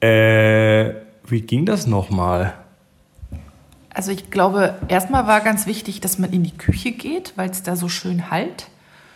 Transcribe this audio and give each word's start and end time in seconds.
Äh, 0.00 0.94
wie 1.26 1.42
ging 1.42 1.66
das 1.66 1.86
nochmal? 1.86 2.54
Also 3.92 4.12
ich 4.12 4.30
glaube, 4.30 4.76
erstmal 4.88 5.26
war 5.26 5.40
ganz 5.40 5.66
wichtig, 5.66 6.00
dass 6.00 6.18
man 6.18 6.32
in 6.32 6.42
die 6.42 6.56
Küche 6.56 6.92
geht, 6.92 7.34
weil 7.36 7.50
es 7.50 7.62
da 7.62 7.76
so 7.76 7.88
schön 7.88 8.30
halt. 8.30 8.68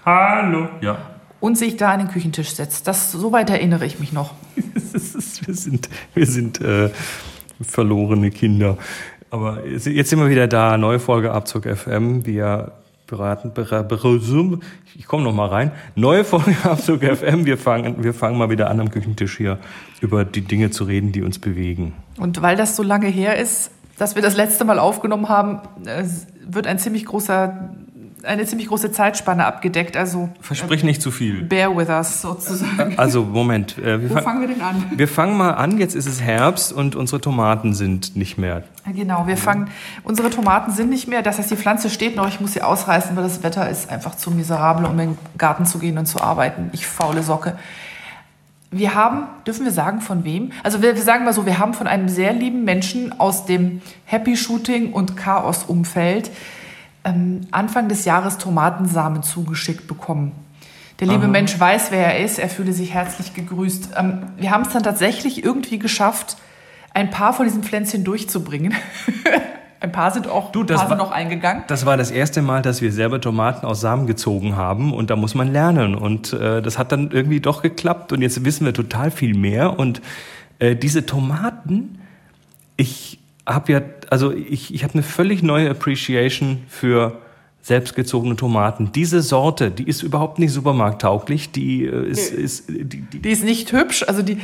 Hallo. 0.04 0.68
Ja. 0.80 0.98
Und 1.40 1.56
sich 1.56 1.76
da 1.76 1.92
an 1.92 2.00
den 2.00 2.08
Küchentisch 2.08 2.50
setzt. 2.50 2.86
Das, 2.86 3.12
soweit 3.12 3.50
erinnere 3.50 3.86
ich 3.86 3.98
mich 3.98 4.12
noch. 4.12 4.34
wir 4.56 5.54
sind, 5.54 5.88
wir 6.14 6.26
sind 6.26 6.60
äh, 6.60 6.90
verlorene 7.60 8.30
Kinder. 8.30 8.78
Aber 9.30 9.66
jetzt 9.66 10.10
sind 10.10 10.18
wir 10.18 10.28
wieder 10.28 10.48
da. 10.48 10.76
Neue 10.76 11.00
Folge 11.00 11.32
Abzug 11.32 11.64
FM. 11.64 12.26
Wir 12.26 12.72
beraten, 13.14 13.52
beraten 13.54 14.60
ich 14.96 15.06
komme 15.06 15.24
noch 15.24 15.34
mal 15.34 15.48
rein. 15.48 15.72
Neue 15.94 16.24
Folge 16.24 16.56
Abzug 16.64 17.02
FM. 17.02 17.46
Wir 17.46 17.58
fangen, 17.58 18.02
wir 18.02 18.14
fangen 18.14 18.38
mal 18.38 18.50
wieder 18.50 18.70
an 18.70 18.80
am 18.80 18.90
Küchentisch 18.90 19.36
hier 19.36 19.58
über 20.00 20.24
die 20.24 20.42
Dinge 20.42 20.70
zu 20.70 20.84
reden, 20.84 21.12
die 21.12 21.22
uns 21.22 21.38
bewegen. 21.38 21.94
Und 22.18 22.42
weil 22.42 22.56
das 22.56 22.76
so 22.76 22.82
lange 22.82 23.06
her 23.06 23.38
ist, 23.38 23.70
dass 23.98 24.16
wir 24.16 24.22
das 24.22 24.36
letzte 24.36 24.64
Mal 24.64 24.78
aufgenommen 24.78 25.28
haben, 25.28 25.60
wird 26.46 26.66
ein 26.66 26.78
ziemlich 26.78 27.04
großer 27.04 27.70
eine 28.24 28.44
ziemlich 28.46 28.68
große 28.68 28.92
Zeitspanne 28.92 29.44
abgedeckt. 29.44 29.96
Also 29.96 30.28
versprich 30.40 30.84
nicht 30.84 31.02
zu 31.02 31.10
viel. 31.10 31.42
Bear 31.42 31.76
with 31.76 31.88
us 31.88 32.20
sozusagen. 32.20 32.98
Also 32.98 33.24
Moment. 33.24 33.78
Äh, 33.78 34.10
Wo 34.10 34.16
fangen 34.18 34.40
wir 34.40 34.48
denn 34.48 34.60
an? 34.60 34.84
Wir 34.96 35.08
fangen 35.08 35.36
mal 35.36 35.52
an. 35.52 35.78
Jetzt 35.78 35.94
ist 35.94 36.06
es 36.06 36.20
Herbst 36.20 36.72
und 36.72 36.96
unsere 36.96 37.20
Tomaten 37.20 37.74
sind 37.74 38.16
nicht 38.16 38.38
mehr. 38.38 38.64
Genau, 38.94 39.26
wir 39.26 39.36
fangen. 39.36 39.70
Unsere 40.02 40.30
Tomaten 40.30 40.72
sind 40.72 40.90
nicht 40.90 41.08
mehr. 41.08 41.22
Das 41.22 41.38
heißt, 41.38 41.50
die 41.50 41.56
Pflanze 41.56 41.90
steht 41.90 42.16
noch. 42.16 42.28
Ich 42.28 42.40
muss 42.40 42.52
sie 42.52 42.62
ausreißen, 42.62 43.16
weil 43.16 43.22
das 43.22 43.42
Wetter 43.42 43.68
ist 43.68 43.90
einfach 43.90 44.14
zu 44.14 44.30
miserabel, 44.30 44.84
um 44.86 44.92
in 44.92 45.10
den 45.10 45.18
Garten 45.38 45.66
zu 45.66 45.78
gehen 45.78 45.98
und 45.98 46.06
zu 46.06 46.20
arbeiten. 46.20 46.70
Ich 46.72 46.86
faule 46.86 47.22
Socke. 47.22 47.56
Wir 48.70 48.94
haben, 48.94 49.28
dürfen 49.46 49.64
wir 49.64 49.72
sagen, 49.72 50.00
von 50.00 50.24
wem? 50.24 50.50
Also 50.64 50.82
wir, 50.82 50.96
wir 50.96 51.02
sagen 51.02 51.24
mal 51.24 51.32
so, 51.32 51.46
wir 51.46 51.60
haben 51.60 51.74
von 51.74 51.86
einem 51.86 52.08
sehr 52.08 52.32
lieben 52.32 52.64
Menschen 52.64 53.18
aus 53.20 53.46
dem 53.46 53.80
Happy 54.04 54.36
Shooting 54.36 54.92
und 54.92 55.16
Chaos-Umfeld 55.16 56.28
ähm, 56.28 56.34
Anfang 57.50 57.88
des 57.88 58.04
Jahres 58.04 58.38
Tomatensamen 58.38 59.22
zugeschickt 59.22 59.86
bekommen. 59.86 60.32
Der 61.00 61.08
liebe 61.08 61.24
Aha. 61.24 61.30
Mensch 61.30 61.58
weiß, 61.58 61.90
wer 61.90 62.14
er 62.14 62.24
ist. 62.24 62.38
Er 62.38 62.48
fühle 62.48 62.72
sich 62.72 62.94
herzlich 62.94 63.34
gegrüßt. 63.34 63.90
Ähm, 63.96 64.22
wir 64.36 64.50
haben 64.50 64.62
es 64.62 64.72
dann 64.72 64.82
tatsächlich 64.82 65.44
irgendwie 65.44 65.78
geschafft, 65.78 66.36
ein 66.92 67.10
paar 67.10 67.32
von 67.32 67.46
diesen 67.46 67.62
Pflänzchen 67.62 68.04
durchzubringen. 68.04 68.74
Ein 69.80 69.92
paar 69.92 70.12
sind 70.12 70.26
auch 70.28 70.50
du, 70.50 70.62
das 70.62 70.80
paar 70.80 70.90
war, 70.90 70.96
noch 70.96 71.10
eingegangen. 71.10 71.64
Das 71.66 71.84
war 71.84 71.98
das 71.98 72.10
erste 72.10 72.40
Mal, 72.40 72.62
dass 72.62 72.80
wir 72.80 72.90
selber 72.90 73.20
Tomaten 73.20 73.66
aus 73.66 73.82
Samen 73.82 74.06
gezogen 74.06 74.56
haben 74.56 74.94
und 74.94 75.10
da 75.10 75.16
muss 75.16 75.34
man 75.34 75.52
lernen. 75.52 75.94
Und 75.94 76.32
äh, 76.32 76.62
das 76.62 76.78
hat 76.78 76.90
dann 76.90 77.10
irgendwie 77.10 77.40
doch 77.40 77.60
geklappt 77.60 78.10
und 78.10 78.22
jetzt 78.22 78.46
wissen 78.46 78.64
wir 78.64 78.72
total 78.72 79.10
viel 79.10 79.34
mehr. 79.36 79.78
Und 79.78 80.00
äh, 80.58 80.74
diese 80.74 81.04
Tomaten, 81.04 81.98
ich 82.78 83.18
habe 83.46 83.72
ja, 83.72 83.82
also 84.10 84.32
ich, 84.32 84.74
ich 84.74 84.84
habe 84.84 84.94
eine 84.94 85.02
völlig 85.02 85.42
neue 85.42 85.70
Appreciation 85.70 86.62
für 86.68 87.18
selbstgezogene 87.62 88.36
Tomaten. 88.36 88.90
Diese 88.94 89.22
Sorte, 89.22 89.70
die 89.70 89.88
ist 89.88 90.02
überhaupt 90.02 90.38
nicht 90.38 90.52
supermarkttauglich. 90.52 91.50
Die 91.50 91.84
äh, 91.84 92.08
ist, 92.08 92.32
ist 92.32 92.68
die, 92.68 92.84
die, 92.84 93.20
die, 93.20 93.30
ist 93.30 93.44
nicht 93.44 93.72
hübsch. 93.72 94.04
Also 94.06 94.22
die, 94.22 94.38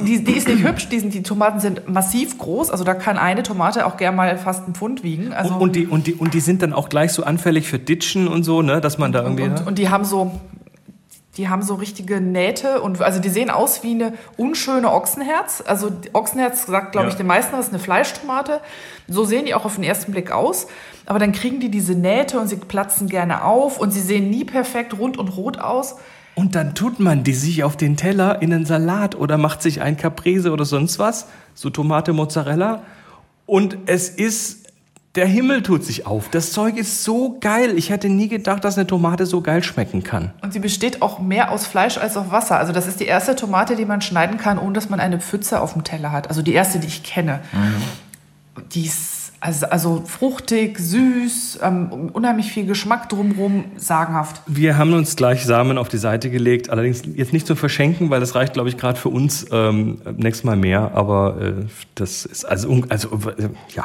die, 0.00 0.22
die 0.22 0.32
ist 0.32 0.46
nicht 0.46 0.62
hübsch, 0.62 0.88
die, 0.88 0.98
sind, 0.98 1.14
die 1.14 1.22
Tomaten 1.22 1.60
sind 1.60 1.88
massiv 1.88 2.36
groß, 2.36 2.70
also 2.70 2.84
da 2.84 2.92
kann 2.92 3.16
eine 3.16 3.42
Tomate 3.42 3.86
auch 3.86 3.96
gerne 3.96 4.16
mal 4.16 4.36
fast 4.36 4.64
einen 4.64 4.74
Pfund 4.74 5.02
wiegen. 5.02 5.32
Also 5.32 5.54
und, 5.54 5.60
und, 5.62 5.76
die, 5.76 5.86
und, 5.86 6.06
die, 6.06 6.12
und 6.14 6.34
die 6.34 6.40
sind 6.40 6.60
dann 6.60 6.74
auch 6.74 6.90
gleich 6.90 7.12
so 7.12 7.24
anfällig 7.24 7.66
für 7.66 7.78
Ditchen 7.78 8.28
und 8.28 8.42
so, 8.42 8.60
ne, 8.60 8.82
dass 8.82 8.98
man 8.98 9.12
da 9.12 9.22
irgendwie... 9.22 9.44
Und, 9.44 9.60
und, 9.60 9.66
und 9.68 9.78
die 9.78 9.88
haben 9.88 10.04
so, 10.04 10.38
die 11.36 11.48
haben 11.48 11.62
so 11.62 11.74
richtige 11.74 12.20
Nähte 12.20 12.80
und 12.80 13.00
also 13.02 13.20
die 13.20 13.28
sehen 13.28 13.50
aus 13.50 13.82
wie 13.82 13.90
eine 13.90 14.14
unschöne 14.36 14.90
Ochsenherz. 14.90 15.62
Also 15.66 15.90
Ochsenherz 16.12 16.66
sagt, 16.66 16.92
glaube 16.92 17.08
ja. 17.08 17.12
ich, 17.12 17.16
den 17.16 17.26
meisten, 17.26 17.52
das 17.52 17.66
ist 17.66 17.72
eine 17.72 17.82
Fleischtomate. 17.82 18.60
So 19.06 19.24
sehen 19.24 19.44
die 19.44 19.54
auch 19.54 19.64
auf 19.64 19.74
den 19.74 19.84
ersten 19.84 20.12
Blick 20.12 20.30
aus. 20.30 20.66
Aber 21.04 21.18
dann 21.18 21.32
kriegen 21.32 21.60
die 21.60 21.70
diese 21.70 21.94
Nähte 21.94 22.40
und 22.40 22.48
sie 22.48 22.56
platzen 22.56 23.08
gerne 23.08 23.44
auf 23.44 23.78
und 23.78 23.90
sie 23.90 24.00
sehen 24.00 24.30
nie 24.30 24.44
perfekt 24.44 24.98
rund 24.98 25.18
und 25.18 25.28
rot 25.36 25.58
aus. 25.58 25.96
Und 26.34 26.54
dann 26.54 26.74
tut 26.74 27.00
man 27.00 27.22
die 27.22 27.32
sich 27.32 27.64
auf 27.64 27.76
den 27.76 27.96
Teller 27.96 28.42
in 28.42 28.52
einen 28.52 28.66
Salat 28.66 29.14
oder 29.14 29.38
macht 29.38 29.62
sich 29.62 29.80
ein 29.80 29.96
Caprese 29.96 30.52
oder 30.52 30.64
sonst 30.64 30.98
was, 30.98 31.28
so 31.54 31.70
Tomate 31.70 32.12
Mozzarella. 32.12 32.82
Und 33.46 33.78
es 33.86 34.08
ist, 34.08 34.65
der 35.16 35.26
Himmel 35.26 35.62
tut 35.62 35.84
sich 35.84 36.06
auf. 36.06 36.28
Das 36.28 36.52
Zeug 36.52 36.76
ist 36.76 37.02
so 37.02 37.38
geil. 37.40 37.72
Ich 37.76 37.90
hätte 37.90 38.08
nie 38.08 38.28
gedacht, 38.28 38.64
dass 38.64 38.76
eine 38.76 38.86
Tomate 38.86 39.24
so 39.26 39.40
geil 39.40 39.62
schmecken 39.62 40.04
kann. 40.04 40.30
Und 40.42 40.52
sie 40.52 40.60
besteht 40.60 41.00
auch 41.02 41.18
mehr 41.18 41.50
aus 41.50 41.66
Fleisch 41.66 41.96
als 41.96 42.16
aus 42.16 42.30
Wasser. 42.30 42.58
Also 42.58 42.72
das 42.72 42.86
ist 42.86 43.00
die 43.00 43.06
erste 43.06 43.34
Tomate, 43.34 43.76
die 43.76 43.86
man 43.86 44.02
schneiden 44.02 44.36
kann, 44.36 44.58
ohne 44.58 44.74
dass 44.74 44.90
man 44.90 45.00
eine 45.00 45.18
Pfütze 45.18 45.60
auf 45.60 45.72
dem 45.72 45.84
Teller 45.84 46.12
hat. 46.12 46.28
Also 46.28 46.42
die 46.42 46.52
erste, 46.52 46.78
die 46.78 46.86
ich 46.86 47.02
kenne. 47.02 47.40
Mhm. 47.52 48.62
Die 48.72 48.84
ist 48.84 49.32
also, 49.40 49.66
also 49.66 50.02
fruchtig, 50.06 50.78
süß, 50.78 51.60
ähm, 51.62 52.10
unheimlich 52.12 52.50
viel 52.52 52.66
Geschmack 52.66 53.08
drumherum, 53.08 53.64
sagenhaft. 53.76 54.40
Wir 54.46 54.78
haben 54.78 54.92
uns 54.94 55.14
gleich 55.14 55.44
Samen 55.44 55.76
auf 55.78 55.88
die 55.88 55.98
Seite 55.98 56.30
gelegt, 56.30 56.70
allerdings 56.70 57.02
jetzt 57.14 57.32
nicht 57.32 57.46
zum 57.46 57.56
Verschenken, 57.56 58.08
weil 58.08 58.20
das 58.20 58.34
reicht, 58.34 58.54
glaube 58.54 58.70
ich, 58.70 58.78
gerade 58.78 58.98
für 58.98 59.10
uns 59.10 59.46
ähm, 59.52 59.98
nächstes 60.16 60.44
Mal 60.44 60.56
mehr. 60.56 60.92
Aber 60.94 61.40
äh, 61.40 61.52
das 61.94 62.24
ist 62.24 62.44
also, 62.44 62.82
also 62.88 63.10
äh, 63.36 63.50
ja, 63.74 63.84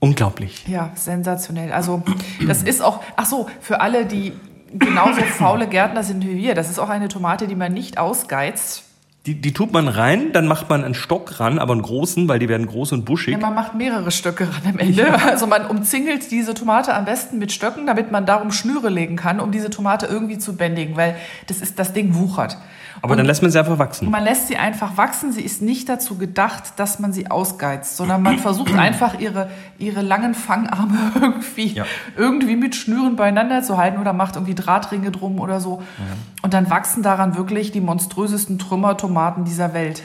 unglaublich. 0.00 0.66
Ja, 0.66 0.90
sensationell. 0.94 1.72
Also 1.72 2.02
das 2.46 2.62
ist 2.62 2.82
auch, 2.82 3.02
ach 3.16 3.26
so, 3.26 3.48
für 3.60 3.80
alle, 3.80 4.06
die 4.06 4.32
genauso 4.72 5.20
faule 5.38 5.66
Gärtner 5.66 6.02
sind 6.02 6.24
wie 6.26 6.36
wir, 6.36 6.54
das 6.54 6.70
ist 6.70 6.78
auch 6.78 6.88
eine 6.88 7.08
Tomate, 7.08 7.46
die 7.46 7.56
man 7.56 7.72
nicht 7.72 7.98
ausgeizt 7.98 8.84
die, 9.28 9.34
die 9.34 9.52
tut 9.52 9.74
man 9.74 9.88
rein, 9.88 10.32
dann 10.32 10.46
macht 10.46 10.70
man 10.70 10.82
einen 10.82 10.94
Stock 10.94 11.38
ran, 11.38 11.58
aber 11.58 11.74
einen 11.74 11.82
großen, 11.82 12.28
weil 12.28 12.38
die 12.38 12.48
werden 12.48 12.66
groß 12.66 12.92
und 12.92 13.04
buschig. 13.04 13.32
Ja, 13.32 13.38
man 13.38 13.54
macht 13.54 13.74
mehrere 13.74 14.10
Stöcke 14.10 14.44
ran 14.44 14.62
am 14.64 14.78
Ende. 14.78 15.02
Ja. 15.02 15.16
Also 15.26 15.46
man 15.46 15.66
umzingelt 15.66 16.30
diese 16.30 16.54
Tomate 16.54 16.94
am 16.94 17.04
besten 17.04 17.38
mit 17.38 17.52
Stöcken, 17.52 17.86
damit 17.86 18.10
man 18.10 18.24
darum 18.24 18.52
Schnüre 18.52 18.88
legen 18.88 19.16
kann, 19.16 19.38
um 19.40 19.52
diese 19.52 19.68
Tomate 19.68 20.06
irgendwie 20.06 20.38
zu 20.38 20.56
bändigen, 20.56 20.96
weil 20.96 21.14
das, 21.46 21.58
ist, 21.58 21.78
das 21.78 21.92
Ding 21.92 22.14
wuchert. 22.14 22.56
Aber 23.02 23.12
und 23.12 23.18
dann 23.18 23.26
lässt 23.26 23.42
man 23.42 23.50
sie 23.50 23.58
einfach 23.58 23.78
wachsen. 23.78 24.10
Man 24.10 24.24
lässt 24.24 24.48
sie 24.48 24.56
einfach 24.56 24.96
wachsen. 24.96 25.32
Sie 25.32 25.42
ist 25.42 25.62
nicht 25.62 25.88
dazu 25.88 26.16
gedacht, 26.16 26.74
dass 26.76 26.98
man 26.98 27.12
sie 27.12 27.30
ausgeizt, 27.30 27.96
sondern 27.96 28.22
man 28.22 28.38
versucht 28.38 28.74
einfach 28.78 29.18
ihre, 29.18 29.50
ihre 29.78 30.02
langen 30.02 30.34
Fangarme 30.34 30.98
irgendwie, 31.20 31.74
ja. 31.74 31.84
irgendwie 32.16 32.56
mit 32.56 32.74
Schnüren 32.74 33.16
beieinander 33.16 33.62
zu 33.62 33.76
halten 33.76 33.98
oder 33.98 34.12
macht 34.12 34.36
irgendwie 34.36 34.54
Drahtringe 34.54 35.10
drum 35.10 35.40
oder 35.40 35.60
so. 35.60 35.82
Ja. 35.98 36.04
Und 36.42 36.54
dann 36.54 36.70
wachsen 36.70 37.02
daran 37.02 37.36
wirklich 37.36 37.72
die 37.72 37.80
monströsesten 37.80 38.58
Trümmertomaten 38.58 39.44
dieser 39.44 39.74
Welt. 39.74 40.02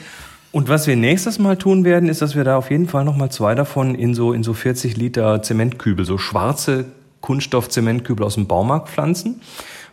Und 0.52 0.68
was 0.68 0.86
wir 0.86 0.94
nächstes 0.94 1.40
Mal 1.40 1.56
tun 1.56 1.84
werden, 1.84 2.08
ist, 2.08 2.22
dass 2.22 2.36
wir 2.36 2.44
da 2.44 2.56
auf 2.56 2.70
jeden 2.70 2.88
Fall 2.88 3.04
noch 3.04 3.16
mal 3.16 3.28
zwei 3.28 3.56
davon 3.56 3.96
in 3.96 4.14
so, 4.14 4.32
in 4.32 4.44
so 4.44 4.54
40 4.54 4.96
Liter 4.96 5.42
Zementkübel, 5.42 6.04
so 6.04 6.16
schwarze 6.16 6.84
Kunststoff-Zementkübel 7.22 8.24
aus 8.24 8.34
dem 8.34 8.46
Baumarkt 8.46 8.88
pflanzen 8.88 9.40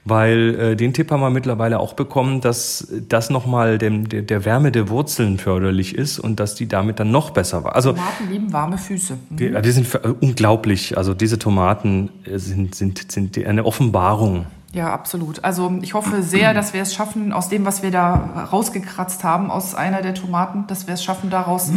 weil 0.03 0.55
äh, 0.55 0.75
den 0.75 0.93
Tipp 0.93 1.11
haben 1.11 1.21
wir 1.21 1.29
mittlerweile 1.29 1.79
auch 1.79 1.93
bekommen, 1.93 2.41
dass 2.41 2.87
das 3.07 3.29
nochmal 3.29 3.77
dem, 3.77 4.09
der, 4.09 4.23
der 4.23 4.45
Wärme 4.45 4.71
der 4.71 4.89
Wurzeln 4.89 5.37
förderlich 5.37 5.95
ist 5.95 6.17
und 6.19 6.39
dass 6.39 6.55
die 6.55 6.67
damit 6.67 6.99
dann 6.99 7.11
noch 7.11 7.29
besser 7.29 7.63
war. 7.63 7.75
Also, 7.75 7.91
Tomaten 7.91 8.29
lieben 8.31 8.53
warme 8.53 8.77
Füße. 8.77 9.17
Mhm. 9.29 9.37
Die, 9.37 9.61
die, 9.61 9.71
sind 9.71 9.87
unglaublich. 10.21 10.97
Also 10.97 11.13
diese 11.13 11.37
Tomaten 11.37 12.09
äh, 12.25 12.37
sind, 12.37 12.73
sind, 12.73 13.11
sind 13.11 13.37
eine 13.45 13.65
Offenbarung. 13.65 14.47
Ja, 14.73 14.93
absolut. 14.93 15.43
Also 15.43 15.79
ich 15.81 15.93
hoffe 15.93 16.23
sehr, 16.23 16.53
dass 16.53 16.73
wir 16.73 16.81
es 16.81 16.93
schaffen, 16.93 17.33
aus 17.33 17.49
dem, 17.49 17.65
was 17.65 17.83
wir 17.83 17.91
da 17.91 18.47
rausgekratzt 18.51 19.23
haben, 19.23 19.51
aus 19.51 19.75
einer 19.75 20.01
der 20.01 20.13
Tomaten, 20.13 20.65
dass 20.67 20.87
wir 20.87 20.93
es 20.93 21.03
schaffen, 21.03 21.29
daraus 21.29 21.71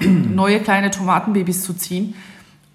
neue 0.00 0.60
kleine 0.60 0.90
Tomatenbabys 0.90 1.62
zu 1.62 1.74
ziehen. 1.74 2.14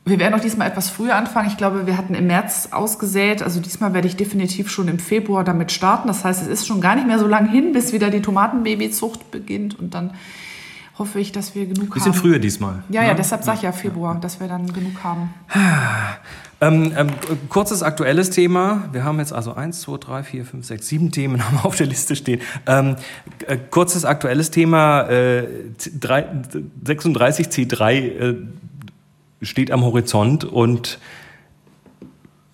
Wir 0.09 0.19
werden 0.19 0.33
auch 0.33 0.41
diesmal 0.41 0.67
etwas 0.67 0.89
früher 0.89 1.15
anfangen. 1.15 1.47
Ich 1.47 1.57
glaube, 1.57 1.85
wir 1.85 1.97
hatten 1.97 2.15
im 2.15 2.27
März 2.27 2.69
ausgesät. 2.71 3.43
Also 3.43 3.59
diesmal 3.59 3.93
werde 3.93 4.07
ich 4.07 4.15
definitiv 4.15 4.69
schon 4.69 4.87
im 4.87 4.99
Februar 4.99 5.43
damit 5.43 5.71
starten. 5.71 6.07
Das 6.07 6.25
heißt, 6.25 6.41
es 6.41 6.47
ist 6.47 6.67
schon 6.67 6.81
gar 6.81 6.95
nicht 6.95 7.07
mehr 7.07 7.19
so 7.19 7.27
lange 7.27 7.49
hin, 7.49 7.73
bis 7.73 7.93
wieder 7.93 8.09
die 8.09 8.21
Tomatenbabyzucht 8.21 9.31
beginnt. 9.31 9.77
Und 9.77 9.93
dann 9.93 10.11
hoffe 10.97 11.19
ich, 11.19 11.31
dass 11.31 11.55
wir 11.55 11.65
genug 11.65 11.93
Bisschen 11.93 12.07
haben. 12.07 12.11
Bisschen 12.11 12.13
früher 12.13 12.39
diesmal. 12.39 12.83
Ja, 12.89 13.03
ja, 13.03 13.09
ne? 13.09 13.15
deshalb 13.15 13.43
sage 13.43 13.57
ich 13.57 13.63
ja 13.63 13.71
Februar, 13.71 14.19
dass 14.19 14.39
wir 14.39 14.47
dann 14.47 14.73
genug 14.73 15.03
haben. 15.03 15.33
Ähm, 16.61 16.91
ähm, 16.97 17.07
kurzes 17.47 17.83
aktuelles 17.83 18.31
Thema. 18.31 18.89
Wir 18.91 19.05
haben 19.05 19.19
jetzt 19.19 19.31
also 19.31 19.53
eins, 19.53 19.79
zwei, 19.79 19.97
drei, 19.97 20.23
vier, 20.23 20.43
fünf, 20.43 20.65
sechs, 20.65 20.87
sieben 20.87 21.11
Themen 21.11 21.45
haben 21.45 21.57
wir 21.57 21.65
auf 21.65 21.77
der 21.77 21.87
Liste 21.87 22.17
stehen. 22.17 22.41
Ähm, 22.67 22.97
äh, 23.47 23.57
kurzes 23.57 24.03
aktuelles 24.03 24.51
Thema. 24.51 25.03
Äh, 25.03 25.47
36C3 25.79 27.93
äh, 27.93 28.35
steht 29.41 29.71
am 29.71 29.83
Horizont 29.83 30.43
und 30.43 30.99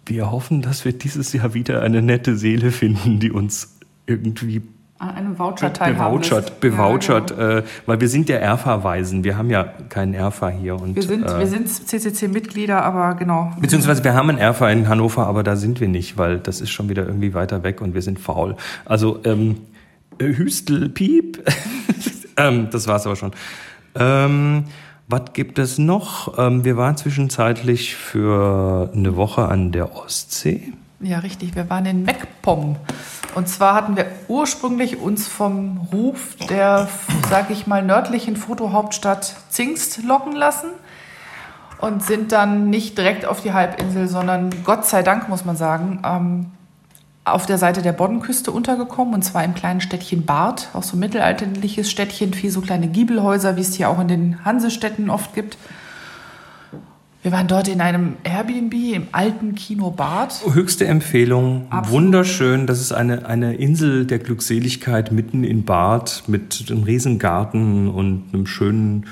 wir 0.05 0.31
hoffen, 0.31 0.61
dass 0.61 0.85
wir 0.85 0.93
dieses 0.93 1.33
Jahr 1.33 1.53
wieder 1.53 1.81
eine 1.81 2.01
nette 2.01 2.37
Seele 2.37 2.71
finden, 2.71 3.19
die 3.19 3.31
uns 3.31 3.79
irgendwie 4.05 4.61
einen 4.97 5.37
Voucher 5.37 5.69
bewouchert, 5.69 6.59
bewouchert 6.61 7.31
ja, 7.31 7.35
genau. 7.35 7.57
äh, 7.57 7.63
weil 7.85 7.99
wir 7.99 8.07
sind 8.07 8.29
ja 8.29 8.37
Erfa-Weisen. 8.37 9.23
Wir 9.23 9.37
haben 9.37 9.49
ja 9.49 9.63
keinen 9.63 10.13
Erfa 10.13 10.49
hier. 10.49 10.79
Und, 10.79 10.95
wir 10.95 11.03
sind, 11.03 11.25
äh, 11.25 11.39
wir 11.39 11.47
sind 11.47 11.67
CCC-Mitglieder, 11.67 12.81
aber 12.81 13.15
genau. 13.15 13.51
Beziehungsweise 13.59 14.03
wir 14.03 14.13
haben 14.13 14.29
einen 14.29 14.37
Erfa 14.37 14.69
in 14.69 14.87
Hannover, 14.87 15.27
aber 15.27 15.43
da 15.43 15.57
sind 15.57 15.81
wir 15.81 15.89
nicht, 15.89 16.17
weil 16.17 16.39
das 16.39 16.61
ist 16.61 16.69
schon 16.69 16.87
wieder 16.87 17.05
irgendwie 17.05 17.33
weiter 17.33 17.63
weg 17.63 17.81
und 17.81 17.93
wir 17.93 18.01
sind 18.01 18.19
faul. 18.19 18.55
Also 18.85 19.19
ähm, 19.25 19.57
Hüstel, 20.19 20.89
Piep. 20.89 21.43
Ähm, 22.37 22.67
das 22.69 22.85
war's 22.85 23.05
aber 23.05 23.15
schon. 23.15 23.31
Ähm, 23.97 24.65
was 25.07 25.33
gibt 25.33 25.59
es 25.59 25.77
noch? 25.77 26.37
Ähm, 26.37 26.63
wir 26.65 26.77
waren 26.77 26.97
zwischenzeitlich 26.97 27.95
für 27.95 28.89
eine 28.93 29.15
Woche 29.15 29.47
an 29.47 29.71
der 29.71 29.95
Ostsee. 29.95 30.73
Ja, 30.99 31.19
richtig. 31.19 31.55
Wir 31.55 31.69
waren 31.69 31.85
in 31.85 32.03
Meckpomm. 32.03 32.77
Und 33.35 33.49
zwar 33.49 33.75
hatten 33.75 33.97
wir 33.97 34.05
ursprünglich 34.27 34.97
uns 34.97 35.27
vom 35.27 35.87
Ruf 35.91 36.35
der, 36.49 36.87
sag 37.29 37.51
ich 37.51 37.67
mal, 37.67 37.83
nördlichen 37.83 38.37
Fotohauptstadt 38.37 39.35
Zingst 39.49 40.03
locken 40.03 40.35
lassen 40.35 40.69
und 41.79 42.01
sind 42.01 42.31
dann 42.31 42.69
nicht 42.69 42.97
direkt 42.97 43.25
auf 43.25 43.41
die 43.41 43.51
Halbinsel, 43.51 44.07
sondern 44.07 44.51
Gott 44.63 44.85
sei 44.85 45.03
Dank, 45.03 45.27
muss 45.27 45.43
man 45.43 45.57
sagen, 45.57 46.01
ähm, 46.05 46.45
auf 47.25 47.47
der 47.47 47.57
Seite 47.57 47.81
der 47.81 47.91
Boddenküste 47.91 48.51
untergekommen 48.51 49.15
und 49.15 49.23
zwar 49.23 49.43
im 49.43 49.55
kleinen 49.55 49.81
Städtchen 49.81 50.25
Barth, 50.25 50.69
auch 50.73 50.83
so 50.83 50.95
ein 50.95 50.99
mittelalterliches 50.99 51.89
Städtchen, 51.89 52.33
viel 52.33 52.51
so 52.51 52.61
kleine 52.61 52.87
Giebelhäuser, 52.87 53.57
wie 53.57 53.61
es 53.61 53.73
hier 53.73 53.89
auch 53.89 53.99
in 53.99 54.07
den 54.07 54.45
Hansestädten 54.45 55.09
oft 55.09 55.33
gibt. 55.33 55.57
Wir 57.23 57.31
waren 57.31 57.47
dort 57.47 57.67
in 57.67 57.81
einem 57.81 58.17
Airbnb 58.23 58.75
im 58.93 59.07
alten 59.11 59.55
Kino 59.55 59.89
Bad. 59.89 60.43
Höchste 60.53 60.85
Empfehlung, 60.85 61.65
Absolut. 61.71 62.03
wunderschön. 62.03 62.67
Das 62.67 62.79
ist 62.79 62.91
eine, 62.91 63.25
eine 63.25 63.55
Insel 63.55 64.05
der 64.05 64.19
Glückseligkeit 64.19 65.11
mitten 65.11 65.43
in 65.43 65.65
Bad 65.65 66.25
mit 66.27 66.65
einem 66.69 66.83
Riesengarten 66.83 67.87
und 67.89 68.25
einem 68.31 68.45
schönen, 68.45 69.07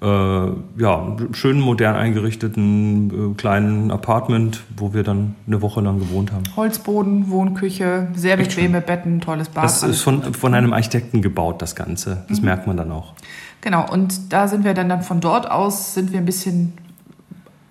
äh, 0.00 0.06
ja, 0.06 1.16
schönen 1.32 1.60
modern 1.60 1.96
eingerichteten 1.96 3.32
äh, 3.32 3.34
kleinen 3.34 3.90
Apartment, 3.90 4.62
wo 4.76 4.94
wir 4.94 5.02
dann 5.02 5.34
eine 5.46 5.60
Woche 5.60 5.80
lang 5.80 5.98
gewohnt 5.98 6.32
haben. 6.32 6.44
Holzboden, 6.54 7.30
Wohnküche, 7.30 8.08
sehr 8.14 8.36
bequeme 8.36 8.80
Betten, 8.80 9.20
tolles 9.20 9.48
Bad. 9.48 9.64
Das 9.64 9.82
ist 9.82 10.02
von, 10.02 10.34
von 10.34 10.54
einem 10.54 10.72
Architekten 10.72 11.20
gebaut, 11.20 11.60
das 11.62 11.74
Ganze. 11.74 12.24
Das 12.28 12.38
mhm. 12.38 12.44
merkt 12.44 12.66
man 12.66 12.76
dann 12.76 12.92
auch. 12.92 13.14
Genau, 13.60 13.90
und 13.90 14.32
da 14.32 14.46
sind 14.46 14.64
wir 14.64 14.72
dann, 14.74 14.88
dann 14.88 15.02
von 15.02 15.20
dort 15.20 15.50
aus, 15.50 15.94
sind 15.94 16.12
wir 16.12 16.20
ein 16.20 16.26
bisschen 16.26 16.74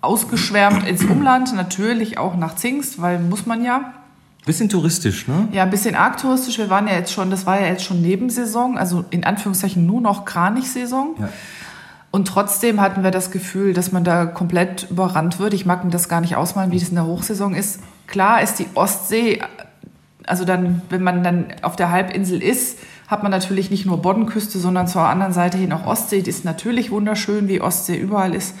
ausgeschwärmt 0.02 0.86
ins 0.86 1.04
Umland, 1.04 1.54
natürlich 1.56 2.18
auch 2.18 2.36
nach 2.36 2.56
Zingst, 2.56 3.00
weil 3.00 3.18
muss 3.20 3.46
man 3.46 3.64
ja. 3.64 3.94
Bisschen 4.44 4.68
touristisch, 4.68 5.26
ne? 5.28 5.48
Ja, 5.52 5.62
ein 5.62 5.70
bisschen 5.70 5.94
arg 5.94 6.18
touristisch. 6.18 6.58
Wir 6.58 6.70
waren 6.70 6.86
ja 6.86 6.94
jetzt 6.94 7.12
schon, 7.12 7.30
das 7.30 7.46
war 7.46 7.60
ja 7.60 7.66
jetzt 7.66 7.84
schon 7.84 8.00
Nebensaison, 8.02 8.78
also 8.78 9.04
in 9.10 9.24
Anführungszeichen 9.24 9.86
nur 9.86 10.00
noch 10.00 10.24
Kranichsaison. 10.24 11.16
Ja. 11.18 11.28
Und 12.10 12.26
trotzdem 12.26 12.80
hatten 12.80 13.04
wir 13.04 13.10
das 13.10 13.30
Gefühl, 13.30 13.74
dass 13.74 13.92
man 13.92 14.02
da 14.02 14.24
komplett 14.26 14.90
überrannt 14.90 15.38
wird. 15.38 15.52
Ich 15.52 15.66
mag 15.66 15.84
mir 15.84 15.90
das 15.90 16.08
gar 16.08 16.20
nicht 16.20 16.36
ausmalen, 16.36 16.70
wie 16.70 16.78
das 16.78 16.88
in 16.88 16.94
der 16.94 17.06
Hochsaison 17.06 17.54
ist. 17.54 17.80
Klar 18.06 18.40
ist 18.40 18.58
die 18.58 18.66
Ostsee, 18.74 19.42
also 20.26 20.44
dann, 20.44 20.82
wenn 20.88 21.02
man 21.02 21.22
dann 21.22 21.46
auf 21.62 21.76
der 21.76 21.90
Halbinsel 21.90 22.42
ist, 22.42 22.78
hat 23.08 23.22
man 23.22 23.30
natürlich 23.30 23.70
nicht 23.70 23.86
nur 23.86 24.00
Boddenküste, 24.00 24.58
sondern 24.58 24.86
zur 24.86 25.02
anderen 25.02 25.32
Seite 25.32 25.58
hin 25.58 25.72
auch 25.72 25.86
Ostsee. 25.86 26.22
Die 26.22 26.30
ist 26.30 26.44
natürlich 26.44 26.90
wunderschön, 26.90 27.48
wie 27.48 27.60
Ostsee 27.60 27.96
überall 27.96 28.34
ist. 28.34 28.54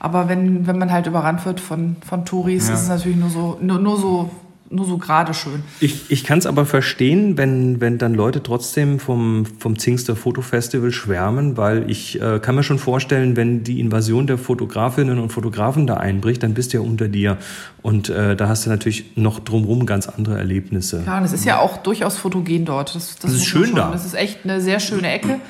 Aber 0.00 0.28
wenn, 0.28 0.66
wenn 0.66 0.78
man 0.78 0.92
halt 0.92 1.06
überrannt 1.06 1.44
wird 1.44 1.60
von, 1.60 1.96
von 2.06 2.24
Touris, 2.24 2.68
ja. 2.68 2.74
ist 2.74 2.82
es 2.82 2.88
natürlich 2.88 3.18
nur 3.18 3.30
so, 3.30 3.58
nur, 3.60 3.78
nur 3.78 3.96
so 3.96 4.30
nur 4.70 4.86
so 4.86 4.98
gerade 4.98 5.34
schön. 5.34 5.62
Ich, 5.80 6.10
ich 6.10 6.24
kann 6.24 6.38
es 6.38 6.46
aber 6.46 6.66
verstehen, 6.66 7.38
wenn, 7.38 7.80
wenn 7.80 7.98
dann 7.98 8.14
Leute 8.14 8.42
trotzdem 8.42 8.98
vom, 8.98 9.46
vom 9.58 9.78
Zingster 9.78 10.14
Fotofestival 10.14 10.92
schwärmen, 10.92 11.56
weil 11.56 11.90
ich 11.90 12.20
äh, 12.20 12.38
kann 12.38 12.54
mir 12.54 12.62
schon 12.62 12.78
vorstellen, 12.78 13.36
wenn 13.36 13.64
die 13.64 13.80
Invasion 13.80 14.26
der 14.26 14.38
Fotografinnen 14.38 15.18
und 15.18 15.30
Fotografen 15.30 15.86
da 15.86 15.94
einbricht, 15.94 16.42
dann 16.42 16.54
bist 16.54 16.72
du 16.72 16.78
ja 16.78 16.82
unter 16.82 17.08
dir. 17.08 17.38
Und 17.82 18.10
äh, 18.10 18.36
da 18.36 18.48
hast 18.48 18.66
du 18.66 18.70
natürlich 18.70 19.16
noch 19.16 19.40
drumherum 19.40 19.86
ganz 19.86 20.08
andere 20.08 20.36
Erlebnisse. 20.36 21.02
Ja, 21.06 21.18
und 21.18 21.24
es 21.24 21.32
ist 21.32 21.44
ja 21.44 21.58
auch 21.58 21.78
durchaus 21.78 22.18
fotogen 22.18 22.64
dort. 22.64 22.94
Das, 22.94 23.14
das, 23.14 23.18
das 23.18 23.32
ist 23.32 23.46
schön 23.46 23.74
da. 23.74 23.90
Das 23.90 24.04
ist 24.04 24.14
echt 24.14 24.40
eine 24.44 24.60
sehr 24.60 24.80
schöne 24.80 25.10
Ecke. 25.10 25.40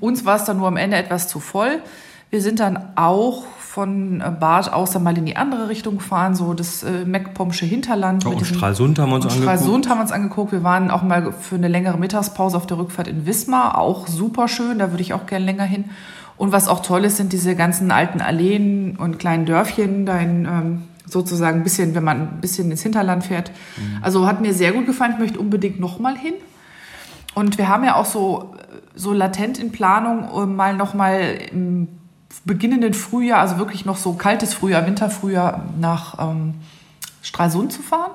Uns 0.00 0.24
war 0.24 0.36
es 0.36 0.44
dann 0.44 0.56
nur 0.56 0.66
am 0.66 0.76
Ende 0.76 0.96
etwas 0.96 1.28
zu 1.28 1.38
voll. 1.38 1.80
Wir 2.30 2.40
sind 2.40 2.58
dann 2.58 2.78
auch 2.96 3.44
von 3.74 4.20
äh, 4.20 4.30
Bad 4.30 4.72
aus 4.72 4.92
dann 4.92 5.02
mal 5.02 5.18
in 5.18 5.26
die 5.26 5.34
andere 5.34 5.68
Richtung 5.68 5.98
gefahren, 5.98 6.36
so 6.36 6.54
das 6.54 6.84
äh, 6.84 7.04
Meckpommsche 7.04 7.66
Hinterland. 7.66 8.24
Oh, 8.24 8.30
und 8.30 8.46
Stralsund 8.46 9.00
haben 9.00 9.10
wir 9.10 9.16
uns 9.16 9.24
angeguckt. 9.24 9.42
Stralsund 9.42 9.88
haben 9.88 9.98
wir 9.98 10.02
uns 10.02 10.12
angeguckt. 10.12 10.52
Wir 10.52 10.62
waren 10.62 10.92
auch 10.92 11.02
mal 11.02 11.32
für 11.32 11.56
eine 11.56 11.66
längere 11.66 11.98
Mittagspause 11.98 12.56
auf 12.56 12.66
der 12.66 12.78
Rückfahrt 12.78 13.08
in 13.08 13.26
Wismar, 13.26 13.76
auch 13.76 14.06
super 14.06 14.46
schön, 14.46 14.78
da 14.78 14.92
würde 14.92 15.02
ich 15.02 15.12
auch 15.12 15.26
gerne 15.26 15.44
länger 15.44 15.64
hin. 15.64 15.86
Und 16.36 16.52
was 16.52 16.68
auch 16.68 16.82
toll 16.82 17.04
ist, 17.04 17.16
sind 17.16 17.32
diese 17.32 17.56
ganzen 17.56 17.90
alten 17.90 18.20
Alleen 18.20 18.96
und 18.96 19.18
kleinen 19.18 19.44
Dörfchen, 19.44 20.06
da 20.06 20.18
in, 20.18 20.44
ähm, 20.44 20.82
sozusagen 21.06 21.58
ein 21.58 21.64
bisschen, 21.64 21.96
wenn 21.96 22.04
man 22.04 22.20
ein 22.20 22.40
bisschen 22.40 22.70
ins 22.70 22.82
Hinterland 22.82 23.24
fährt. 23.24 23.50
Mhm. 23.76 23.98
Also 24.02 24.28
hat 24.28 24.40
mir 24.40 24.54
sehr 24.54 24.70
gut 24.70 24.86
gefallen, 24.86 25.14
ich 25.14 25.18
möchte 25.18 25.40
unbedingt 25.40 25.80
nochmal 25.80 26.16
hin. 26.16 26.34
Und 27.34 27.58
wir 27.58 27.68
haben 27.68 27.82
ja 27.82 27.96
auch 27.96 28.04
so, 28.04 28.54
so 28.94 29.12
latent 29.12 29.58
in 29.58 29.72
Planung, 29.72 30.54
mal 30.54 30.76
nochmal 30.76 31.38
im 31.50 31.88
beginnenden 32.44 32.94
Frühjahr, 32.94 33.40
also 33.40 33.58
wirklich 33.58 33.84
noch 33.84 33.96
so 33.96 34.14
kaltes 34.14 34.54
Frühjahr, 34.54 34.86
Winterfrühjahr 34.86 35.64
nach 35.78 36.18
ähm, 36.18 36.54
Stralsund 37.22 37.72
zu 37.72 37.82
fahren. 37.82 38.12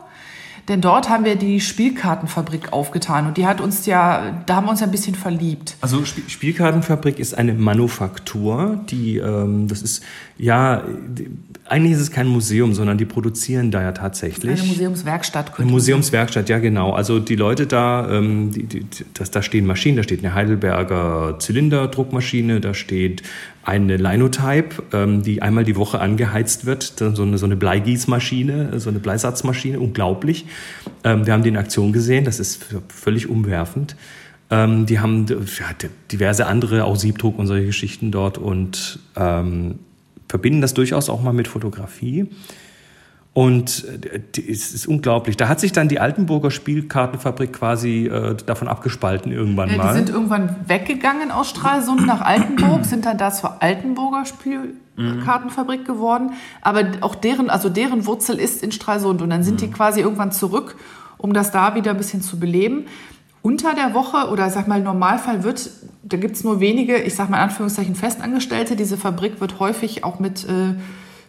Denn 0.69 0.81
dort 0.81 1.09
haben 1.09 1.25
wir 1.25 1.35
die 1.35 1.61
Spielkartenfabrik 1.61 2.73
aufgetan 2.73 3.25
und 3.25 3.37
die 3.37 3.47
hat 3.47 3.59
uns 3.59 3.87
ja, 3.87 4.43
da 4.45 4.57
haben 4.57 4.67
wir 4.67 4.71
uns 4.71 4.83
ein 4.83 4.91
bisschen 4.91 5.15
verliebt. 5.15 5.75
Also 5.81 6.03
Sp 6.05 6.21
Spielkartenfabrik 6.29 7.17
ist 7.17 7.35
eine 7.35 7.55
Manufaktur, 7.55 8.79
die, 8.87 9.17
ähm, 9.17 9.67
das 9.67 9.81
ist, 9.81 10.03
ja, 10.37 10.83
die, 11.07 11.27
eigentlich 11.65 11.93
ist 11.93 12.01
es 12.01 12.11
kein 12.11 12.27
Museum, 12.27 12.75
sondern 12.75 12.99
die 12.99 13.05
produzieren 13.05 13.71
da 13.71 13.81
ja 13.81 13.93
tatsächlich. 13.93 14.61
Eine 14.61 14.69
Museumswerkstatt. 14.69 15.59
Eine 15.59 15.71
Museumswerkstatt, 15.71 16.49
ja 16.49 16.59
genau. 16.59 16.93
Also 16.93 17.19
die 17.19 17.35
Leute 17.35 17.65
da, 17.65 18.07
ähm, 18.11 18.51
die, 18.51 18.63
die, 18.63 18.85
das, 19.15 19.31
da 19.31 19.41
stehen 19.41 19.65
Maschinen, 19.65 19.97
da 19.97 20.03
steht 20.03 20.23
eine 20.23 20.35
Heidelberger 20.35 21.37
Zylinderdruckmaschine, 21.39 22.59
da 22.59 22.75
steht 22.75 23.23
eine 23.63 23.97
Linotype, 23.97 24.83
ähm, 24.93 25.23
die 25.23 25.41
einmal 25.41 25.63
die 25.63 25.75
Woche 25.75 25.99
angeheizt 25.99 26.65
wird, 26.65 26.93
so 26.97 27.23
eine, 27.23 27.37
so 27.37 27.45
eine 27.45 27.55
Bleigießmaschine, 27.55 28.79
so 28.79 28.89
eine 28.89 28.99
Bleisatzmaschine, 28.99 29.79
unglaublich. 29.79 30.45
Ähm, 31.03 31.25
wir 31.25 31.33
haben 31.33 31.43
die 31.43 31.49
in 31.49 31.57
Aktion 31.57 31.93
gesehen, 31.93 32.25
das 32.25 32.39
ist 32.39 32.65
völlig 32.87 33.29
umwerfend. 33.29 33.95
Ähm, 34.49 34.85
die 34.85 34.99
haben 34.99 35.25
ja, 35.27 35.89
diverse 36.11 36.47
andere, 36.47 36.85
auch 36.85 36.95
Siebdruck 36.95 37.37
und 37.37 37.47
solche 37.47 37.67
Geschichten 37.67 38.11
dort 38.11 38.37
und 38.37 38.99
ähm, 39.15 39.75
verbinden 40.27 40.61
das 40.61 40.73
durchaus 40.73 41.09
auch 41.09 41.21
mal 41.21 41.33
mit 41.33 41.47
Fotografie. 41.47 42.27
Und 43.33 43.85
äh, 43.85 44.41
es 44.41 44.73
ist 44.73 44.87
unglaublich. 44.87 45.37
Da 45.37 45.47
hat 45.47 45.59
sich 45.59 45.71
dann 45.71 45.87
die 45.87 45.99
Altenburger 45.99 46.51
Spielkartenfabrik 46.51 47.53
quasi 47.53 48.07
äh, 48.07 48.35
davon 48.45 48.67
abgespalten 48.67 49.31
irgendwann 49.31 49.69
ja, 49.69 49.77
mal. 49.77 49.93
Die 49.93 49.97
sind 49.97 50.09
irgendwann 50.09 50.55
weggegangen 50.67 51.31
aus 51.31 51.49
Stralsund 51.49 52.05
nach 52.05 52.21
Altenburg, 52.21 52.85
sind 52.85 53.05
dann 53.05 53.17
da 53.17 53.31
zur 53.31 53.61
Altenburger 53.61 54.25
Spielkartenfabrik 54.25 55.85
geworden. 55.85 56.31
Aber 56.61 56.83
auch 57.01 57.15
deren, 57.15 57.49
also 57.49 57.69
deren 57.69 58.05
Wurzel 58.07 58.39
ist 58.39 58.63
in 58.63 58.71
Stralsund. 58.71 59.21
Und 59.21 59.29
dann 59.29 59.43
sind 59.43 59.55
mhm. 59.55 59.67
die 59.67 59.71
quasi 59.71 60.01
irgendwann 60.01 60.31
zurück, 60.31 60.75
um 61.17 61.33
das 61.33 61.51
da 61.51 61.75
wieder 61.75 61.91
ein 61.91 61.97
bisschen 61.97 62.21
zu 62.21 62.39
beleben. 62.39 62.85
Unter 63.41 63.73
der 63.73 63.93
Woche 63.93 64.29
oder 64.31 64.49
sag 64.49 64.67
mal 64.67 64.81
Normalfall 64.81 65.43
wird, 65.43 65.69
da 66.03 66.17
gibt 66.17 66.35
es 66.35 66.43
nur 66.43 66.59
wenige, 66.59 66.97
ich 66.97 67.15
sag 67.15 67.29
mal 67.29 67.37
in 67.37 67.43
Anführungszeichen 67.43 67.95
Festangestellte. 67.95 68.75
Diese 68.75 68.97
Fabrik 68.97 69.39
wird 69.39 69.59
häufig 69.59 70.03
auch 70.03 70.19
mit 70.19 70.43
äh, 70.43 70.73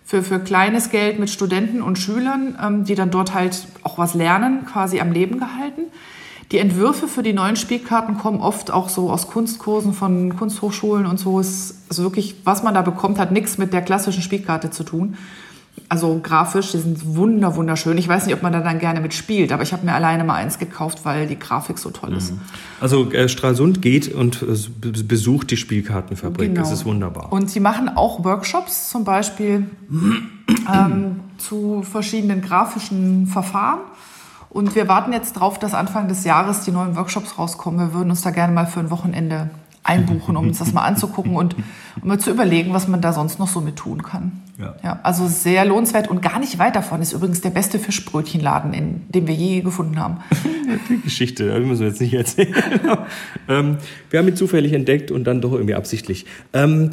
für, 0.05 0.23
für 0.23 0.41
kleines 0.41 0.91
Geld 0.91 1.19
mit 1.19 1.31
Studenten 1.31 1.83
und 1.83 1.99
Schülern, 1.99 2.59
ähm, 2.63 2.85
die 2.85 2.95
dann 2.95 3.11
dort 3.11 3.35
halt 3.35 3.67
auch 3.83 3.99
was 3.99 4.15
lernen, 4.15 4.67
quasi 4.67 5.01
am 5.01 5.13
Leben 5.13 5.39
gehalten. 5.39 5.83
Die 6.53 6.59
Entwürfe 6.59 7.07
für 7.07 7.23
die 7.23 7.33
neuen 7.33 7.55
Spielkarten 7.55 8.19
kommen 8.19 8.41
oft 8.41 8.73
auch 8.73 8.89
so 8.89 9.11
aus 9.11 9.29
Kunstkursen 9.29 9.93
von 9.93 10.37
Kunsthochschulen 10.37 11.07
und 11.07 11.19
so. 11.19 11.39
Ist 11.39 11.77
also 11.89 12.03
wirklich, 12.03 12.37
was 12.43 12.65
man 12.65 12.75
da 12.75 12.83
bekommt, 12.83 13.19
hat 13.19 13.31
nichts 13.31 13.57
mit 13.57 13.73
der 13.73 13.83
klassischen 13.83 14.23
Spielkarte 14.23 14.71
zu 14.71 14.83
tun 14.83 15.17
also 15.89 16.21
grafisch, 16.23 16.73
die 16.73 16.79
sind 16.79 17.17
wunder, 17.17 17.57
wunderschön. 17.57 17.99
Ich 17.99 18.09
weiß 18.09 18.27
nicht, 18.27 18.35
ob 18.35 18.43
man 18.43 18.53
da 18.53 18.61
dann 18.61 18.79
gerne 18.79 19.01
mitspielt, 19.01 19.53
aber 19.53 19.63
ich 19.63 19.73
habe 19.73 19.85
mir 19.85 19.95
alleine 19.95 20.25
mal 20.25 20.35
eins 20.35 20.59
gekauft, 20.59 21.01
weil 21.05 21.27
die 21.27 21.39
Grafik 21.39 21.79
so 21.79 21.91
toll 21.91 22.15
ist. 22.17 22.33
Mhm. 22.33 22.41
Also 22.81 23.11
äh, 23.13 23.29
Stralsund 23.29 23.83
geht 23.83 24.15
und 24.15 24.43
äh, 24.43 25.03
besucht 25.03 25.51
die 25.51 25.57
Spielkartenfabrik. 25.57 26.51
Genau. 26.51 26.61
Das 26.61 26.73
ist 26.73 26.85
wunderbar. 26.85 27.33
Und 27.33 27.51
sie 27.51 27.61
machen 27.61 27.89
auch 27.89 28.25
Workshops, 28.25 28.91
zum 28.91 29.05
Beispiel 29.05 29.67
ähm, 30.73 31.21
zu 31.39 31.83
verschiedenen 31.83 32.43
grafischen 32.43 33.27
Verfahren. 33.27 33.81
Und 34.51 34.75
wir 34.75 34.89
warten 34.89 35.13
jetzt 35.13 35.37
darauf, 35.37 35.59
dass 35.59 35.75
Anfang 35.75 36.09
des 36.09 36.25
Jahres 36.25 36.63
die 36.63 36.73
neuen 36.73 36.97
Workshops 36.97 37.39
rauskommen. 37.39 37.81
Wir 37.81 37.95
würden 37.95 38.11
uns 38.11 38.23
da 38.23 38.31
gerne 38.31 38.53
mal 38.53 38.67
für 38.67 38.81
ein 38.81 38.91
Wochenende 38.91 39.51
einbuchen, 39.83 40.37
um 40.37 40.49
uns 40.49 40.59
das 40.59 40.73
mal 40.73 40.85
anzugucken 40.85 41.37
und 41.37 41.55
um 41.55 41.65
mal 42.09 42.19
zu 42.19 42.31
überlegen, 42.31 42.73
was 42.73 42.89
man 42.89 43.01
da 43.01 43.13
sonst 43.13 43.39
noch 43.39 43.49
so 43.49 43.61
mit 43.61 43.77
tun 43.77 44.03
kann. 44.03 44.43
Ja. 44.61 44.75
ja. 44.83 45.01
also 45.03 45.27
sehr 45.27 45.65
lohnenswert 45.65 46.09
und 46.09 46.23
gar 46.23 46.39
nicht 46.39 46.59
weit 46.59 46.77
davon 46.77 47.01
ist 47.01 47.13
übrigens 47.13 47.41
der 47.41 47.51
beste 47.51 47.79
Fischbrötchenladen, 47.79 48.73
in 48.75 49.03
dem 49.09 49.27
wir 49.27 49.35
je 49.35 49.61
gefunden 49.61 49.99
haben. 49.99 50.19
Die 50.89 51.01
Geschichte, 51.01 51.49
das 51.49 51.65
müssen 51.65 51.81
wir 51.81 51.89
jetzt 51.89 52.01
nicht 52.01 52.15
erzählen. 52.15 52.55
ähm, 53.49 53.79
wir 54.11 54.19
haben 54.19 54.29
ihn 54.29 54.37
zufällig 54.37 54.73
entdeckt 54.73 55.11
und 55.11 55.25
dann 55.25 55.41
doch 55.41 55.53
irgendwie 55.53 55.75
absichtlich. 55.75 56.27
Ähm, 56.53 56.91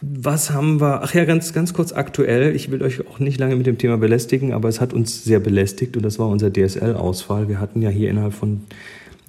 was 0.00 0.50
haben 0.50 0.80
wir? 0.80 1.02
Ach 1.02 1.14
ja, 1.14 1.24
ganz, 1.24 1.52
ganz 1.52 1.72
kurz 1.72 1.92
aktuell. 1.92 2.54
Ich 2.54 2.70
will 2.70 2.82
euch 2.82 3.06
auch 3.06 3.18
nicht 3.20 3.38
lange 3.38 3.56
mit 3.56 3.66
dem 3.66 3.78
Thema 3.78 3.96
belästigen, 3.96 4.52
aber 4.52 4.68
es 4.68 4.80
hat 4.80 4.92
uns 4.92 5.24
sehr 5.24 5.40
belästigt 5.40 5.96
und 5.96 6.02
das 6.02 6.18
war 6.18 6.28
unser 6.28 6.52
DSL-Ausfall. 6.52 7.48
Wir 7.48 7.60
hatten 7.60 7.80
ja 7.80 7.90
hier 7.90 8.10
innerhalb 8.10 8.34
von 8.34 8.64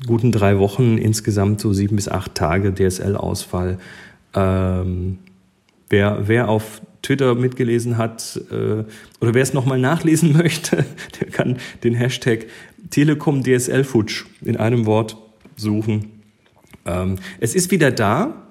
guten 0.05 0.31
drei 0.31 0.59
Wochen 0.59 0.97
insgesamt 0.97 1.61
so 1.61 1.71
sieben 1.71 1.95
bis 1.95 2.09
acht 2.09 2.35
Tage 2.35 2.73
DSL-Ausfall. 2.73 3.77
Ähm, 4.33 5.19
wer, 5.89 6.27
wer 6.27 6.49
auf 6.49 6.81
Twitter 7.05 7.35
mitgelesen 7.35 7.97
hat 7.97 8.41
äh, 8.51 8.83
oder 9.21 9.33
wer 9.33 9.43
es 9.43 9.53
nochmal 9.53 9.79
nachlesen 9.79 10.33
möchte, 10.37 10.85
der 11.19 11.27
kann 11.27 11.57
den 11.83 11.93
Hashtag 11.93 12.47
Telekom 12.89 13.43
DSL 13.43 13.83
Futsch 13.83 14.25
in 14.41 14.57
einem 14.57 14.85
Wort 14.85 15.17
suchen. 15.55 16.21
Ähm, 16.85 17.17
es 17.39 17.55
ist 17.55 17.71
wieder 17.71 17.91
da. 17.91 18.41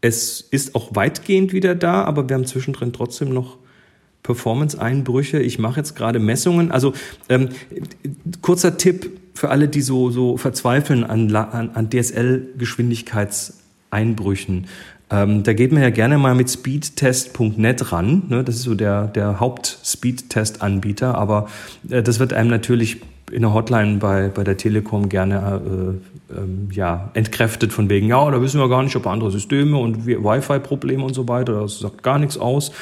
Es 0.00 0.40
ist 0.40 0.74
auch 0.74 0.94
weitgehend 0.94 1.52
wieder 1.52 1.74
da, 1.74 2.04
aber 2.04 2.28
wir 2.28 2.34
haben 2.34 2.44
zwischendrin 2.44 2.92
trotzdem 2.92 3.30
noch 3.30 3.56
Performance-Einbrüche. 4.22 5.40
Ich 5.40 5.58
mache 5.58 5.80
jetzt 5.80 5.96
gerade 5.96 6.18
Messungen. 6.18 6.70
Also 6.70 6.92
ähm, 7.28 7.48
kurzer 8.42 8.76
Tipp 8.76 9.18
für 9.34 9.50
alle, 9.50 9.68
die 9.68 9.82
so, 9.82 10.10
so 10.10 10.36
verzweifeln 10.36 11.04
an, 11.04 11.34
an, 11.34 11.70
an 11.70 11.90
DSL-Geschwindigkeitseinbrüchen. 11.90 14.66
Ähm, 15.14 15.42
da 15.44 15.52
geht 15.52 15.70
man 15.72 15.82
ja 15.82 15.90
gerne 15.90 16.18
mal 16.18 16.34
mit 16.34 16.50
speedtest.net 16.50 17.92
ran. 17.92 18.24
Ne? 18.28 18.42
Das 18.42 18.56
ist 18.56 18.62
so 18.62 18.74
der, 18.74 19.06
der 19.06 19.38
Haupt-Speedtest-Anbieter. 19.38 21.14
Aber 21.16 21.46
äh, 21.88 22.02
das 22.02 22.18
wird 22.18 22.32
einem 22.32 22.50
natürlich 22.50 23.00
in 23.30 23.42
der 23.42 23.54
Hotline 23.54 23.98
bei, 23.98 24.28
bei 24.28 24.44
der 24.44 24.56
Telekom 24.56 25.08
gerne 25.08 25.60
äh, 26.30 26.36
ähm, 26.36 26.68
ja, 26.72 27.10
entkräftet 27.14 27.72
von 27.72 27.88
wegen, 27.88 28.08
ja, 28.08 28.30
da 28.30 28.40
wissen 28.40 28.60
wir 28.60 28.68
gar 28.68 28.82
nicht, 28.82 28.96
ob 28.96 29.06
andere 29.06 29.30
Systeme 29.30 29.76
und 29.78 30.06
Wi-Fi-Probleme 30.06 31.02
und 31.02 31.14
so 31.14 31.26
weiter, 31.28 31.60
das 31.60 31.78
sagt 31.78 32.02
gar 32.02 32.18
nichts 32.18 32.36
aus. 32.36 32.72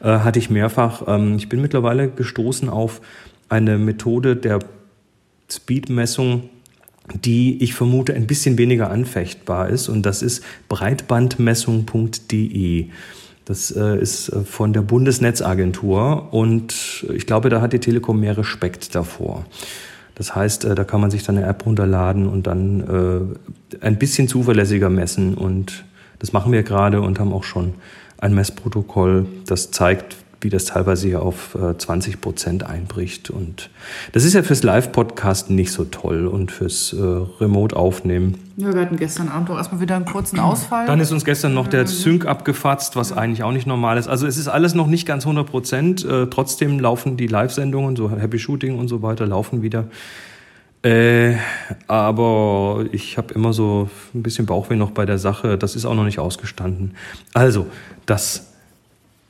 Äh, 0.00 0.18
hatte 0.18 0.38
ich 0.38 0.50
mehrfach. 0.50 1.02
Ähm, 1.06 1.36
ich 1.36 1.48
bin 1.48 1.60
mittlerweile 1.60 2.08
gestoßen 2.08 2.68
auf 2.68 3.00
eine 3.48 3.78
Methode 3.78 4.34
der 4.36 4.60
Speedmessung, 5.50 6.48
die 7.12 7.62
ich 7.62 7.74
vermute 7.74 8.14
ein 8.14 8.26
bisschen 8.26 8.56
weniger 8.58 8.90
anfechtbar 8.90 9.68
ist 9.68 9.88
und 9.88 10.06
das 10.06 10.22
ist 10.22 10.42
breitbandmessung.de. 10.68 12.86
Das 13.44 13.72
äh, 13.72 13.98
ist 13.98 14.28
äh, 14.28 14.44
von 14.44 14.72
der 14.72 14.82
Bundesnetzagentur 14.82 16.32
und 16.32 17.04
ich 17.12 17.26
glaube, 17.26 17.48
da 17.48 17.60
hat 17.60 17.72
die 17.72 17.80
Telekom 17.80 18.20
mehr 18.20 18.38
Respekt 18.38 18.94
davor. 18.94 19.44
Das 20.14 20.34
heißt, 20.34 20.64
äh, 20.64 20.74
da 20.74 20.84
kann 20.84 21.00
man 21.00 21.10
sich 21.10 21.24
dann 21.24 21.38
eine 21.38 21.46
App 21.46 21.66
runterladen 21.66 22.28
und 22.28 22.46
dann 22.46 22.80
äh, 22.80 23.84
ein 23.84 23.98
bisschen 23.98 24.28
zuverlässiger 24.28 24.90
messen. 24.90 25.34
Und 25.34 25.84
das 26.18 26.32
machen 26.32 26.52
wir 26.52 26.62
gerade 26.62 27.00
und 27.00 27.18
haben 27.18 27.32
auch 27.32 27.44
schon 27.44 27.74
ein 28.18 28.34
Messprotokoll, 28.34 29.26
das 29.46 29.72
zeigt, 29.72 30.16
wie 30.42 30.50
das 30.50 30.64
teilweise 30.66 31.08
hier 31.08 31.22
auf 31.22 31.56
20 31.78 32.14
äh, 32.14 32.16
Prozent 32.16 32.64
einbricht. 32.64 33.30
Und 33.30 33.70
das 34.12 34.24
ist 34.24 34.34
ja 34.34 34.42
fürs 34.42 34.62
Live-Podcasten 34.62 35.54
nicht 35.54 35.72
so 35.72 35.84
toll 35.84 36.26
und 36.26 36.52
fürs 36.52 36.92
äh, 36.92 37.00
Remote-Aufnehmen. 37.40 38.38
Ja, 38.56 38.74
wir 38.74 38.82
hatten 38.82 38.96
gestern 38.96 39.28
Abend 39.28 39.50
auch 39.50 39.56
erstmal 39.56 39.80
wieder 39.80 39.96
einen 39.96 40.04
kurzen 40.04 40.38
Ausfall. 40.38 40.86
Dann 40.86 41.00
ist 41.00 41.12
uns 41.12 41.24
gestern 41.24 41.54
noch 41.54 41.68
der 41.68 41.86
Sync 41.86 42.26
abgefatzt, 42.26 42.96
was 42.96 43.12
eigentlich 43.12 43.42
auch 43.42 43.52
nicht 43.52 43.66
normal 43.66 43.96
ist. 43.96 44.08
Also 44.08 44.26
es 44.26 44.36
ist 44.36 44.48
alles 44.48 44.74
noch 44.74 44.86
nicht 44.86 45.06
ganz 45.06 45.24
100 45.24 45.46
Prozent. 45.46 46.04
Äh, 46.04 46.26
trotzdem 46.26 46.78
laufen 46.78 47.16
die 47.16 47.26
Live-Sendungen, 47.26 47.96
so 47.96 48.10
Happy 48.10 48.38
Shooting 48.38 48.78
und 48.78 48.88
so 48.88 49.02
weiter, 49.02 49.26
laufen 49.26 49.62
wieder. 49.62 49.86
Äh, 50.82 51.36
aber 51.86 52.84
ich 52.90 53.16
habe 53.16 53.32
immer 53.34 53.52
so 53.52 53.88
ein 54.14 54.22
bisschen 54.22 54.46
Bauchweh 54.46 54.74
noch 54.74 54.90
bei 54.90 55.06
der 55.06 55.18
Sache. 55.18 55.56
Das 55.56 55.76
ist 55.76 55.84
auch 55.84 55.94
noch 55.94 56.04
nicht 56.04 56.18
ausgestanden. 56.18 56.96
Also, 57.32 57.66
das 58.04 58.52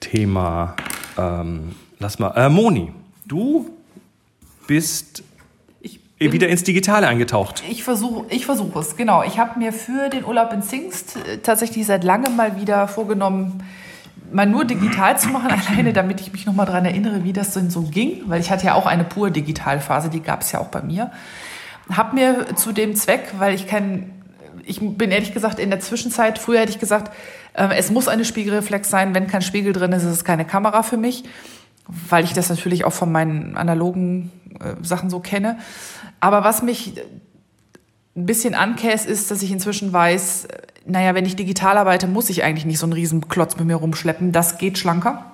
Thema 0.00 0.74
ähm, 1.18 1.74
lass 1.98 2.18
mal. 2.18 2.30
Äh, 2.36 2.48
Moni, 2.48 2.92
du 3.26 3.70
bist 4.66 5.22
ich 6.22 6.30
bin, 6.30 6.32
wieder 6.32 6.48
ins 6.48 6.62
Digitale 6.62 7.08
eingetaucht. 7.08 7.62
Ich 7.68 7.82
versuche 7.82 8.26
ich 8.28 8.46
versuch 8.46 8.76
es, 8.76 8.96
genau. 8.96 9.22
Ich 9.24 9.38
habe 9.38 9.58
mir 9.58 9.72
für 9.72 10.08
den 10.08 10.24
Urlaub 10.24 10.52
in 10.52 10.62
Zingst 10.62 11.16
äh, 11.16 11.38
tatsächlich 11.38 11.86
seit 11.86 12.04
langem 12.04 12.36
mal 12.36 12.60
wieder 12.60 12.86
vorgenommen, 12.86 13.62
mal 14.30 14.46
nur 14.46 14.64
digital 14.64 15.18
zu 15.18 15.28
machen, 15.28 15.50
alleine 15.68 15.92
damit 15.92 16.20
ich 16.20 16.32
mich 16.32 16.46
nochmal 16.46 16.66
daran 16.66 16.84
erinnere, 16.84 17.24
wie 17.24 17.32
das 17.32 17.52
denn 17.52 17.70
so 17.70 17.82
ging. 17.82 18.22
Weil 18.26 18.40
ich 18.40 18.50
hatte 18.50 18.66
ja 18.66 18.74
auch 18.74 18.86
eine 18.86 19.04
pure 19.04 19.30
Digitalphase, 19.30 20.10
die 20.10 20.20
gab 20.20 20.42
es 20.42 20.52
ja 20.52 20.60
auch 20.60 20.68
bei 20.68 20.82
mir. 20.82 21.10
Hab 21.90 22.14
mir 22.14 22.54
zu 22.54 22.72
dem 22.72 22.94
Zweck, 22.94 23.34
weil 23.38 23.54
ich 23.54 23.66
kein 23.66 24.21
ich 24.64 24.80
bin 24.80 25.10
ehrlich 25.10 25.34
gesagt 25.34 25.58
in 25.58 25.70
der 25.70 25.80
Zwischenzeit, 25.80 26.38
früher 26.38 26.60
hätte 26.60 26.72
ich 26.72 26.78
gesagt, 26.78 27.12
äh, 27.54 27.74
es 27.76 27.90
muss 27.90 28.08
eine 28.08 28.24
Spiegelreflex 28.24 28.88
sein. 28.90 29.14
Wenn 29.14 29.26
kein 29.26 29.42
Spiegel 29.42 29.72
drin 29.72 29.92
ist, 29.92 30.02
ist 30.02 30.10
es 30.10 30.24
keine 30.24 30.44
Kamera 30.44 30.82
für 30.82 30.96
mich, 30.96 31.24
weil 31.86 32.24
ich 32.24 32.32
das 32.32 32.48
natürlich 32.48 32.84
auch 32.84 32.92
von 32.92 33.10
meinen 33.10 33.56
analogen 33.56 34.30
äh, 34.60 34.74
Sachen 34.84 35.10
so 35.10 35.20
kenne. 35.20 35.58
Aber 36.20 36.44
was 36.44 36.62
mich 36.62 36.94
ein 38.14 38.26
bisschen 38.26 38.54
ankäst, 38.54 39.06
ist, 39.06 39.30
dass 39.30 39.42
ich 39.42 39.50
inzwischen 39.50 39.92
weiß, 39.92 40.48
naja, 40.84 41.14
wenn 41.14 41.24
ich 41.24 41.36
digital 41.36 41.78
arbeite, 41.78 42.06
muss 42.06 42.30
ich 42.30 42.42
eigentlich 42.42 42.66
nicht 42.66 42.78
so 42.78 42.86
einen 42.86 42.92
riesen 42.92 43.28
Klotz 43.28 43.56
mit 43.56 43.66
mir 43.66 43.76
rumschleppen. 43.76 44.32
Das 44.32 44.58
geht 44.58 44.78
schlanker. 44.78 45.24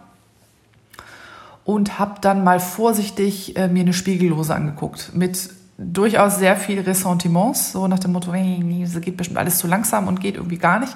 Und 1.65 1.99
habe 1.99 2.21
dann 2.21 2.45
mal 2.45 2.61
vorsichtig 2.61 3.57
äh, 3.57 3.69
mir 3.69 3.83
eine 3.83 3.93
Spiegellose 3.93 4.55
angeguckt 4.55 5.11
mit 5.15 5.51
durchaus 5.79 6.39
sehr 6.39 6.57
viel 6.57 6.81
Ressentiments, 6.81 7.73
so 7.73 7.87
nach 7.87 8.01
dem 8.01 8.13
Motto, 8.13 8.35
es 8.35 9.01
geht 9.01 9.17
bestimmt 9.17 9.39
alles 9.39 9.59
zu 9.59 9.69
langsam 9.69 10.09
und 10.09 10.21
geht 10.21 10.35
irgendwie 10.35 10.59
gar 10.59 10.81
nicht. 10.81 10.95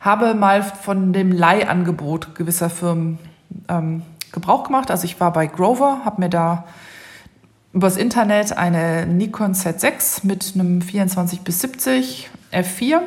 Habe 0.00 0.34
mal 0.34 0.62
von 0.62 1.12
dem 1.12 1.30
Leihangebot 1.30 2.34
gewisser 2.34 2.70
Firmen 2.70 3.18
ähm, 3.68 4.02
Gebrauch 4.32 4.64
gemacht. 4.64 4.90
Also 4.90 5.04
ich 5.04 5.20
war 5.20 5.32
bei 5.32 5.46
Grover, 5.46 6.00
habe 6.04 6.22
mir 6.22 6.30
da 6.30 6.64
übers 7.72 7.96
Internet 7.96 8.56
eine 8.56 9.06
Nikon 9.06 9.52
Z6 9.52 10.26
mit 10.26 10.52
einem 10.54 10.80
24 10.80 11.40
bis 11.40 11.60
70 11.60 12.30
F4 12.52 13.00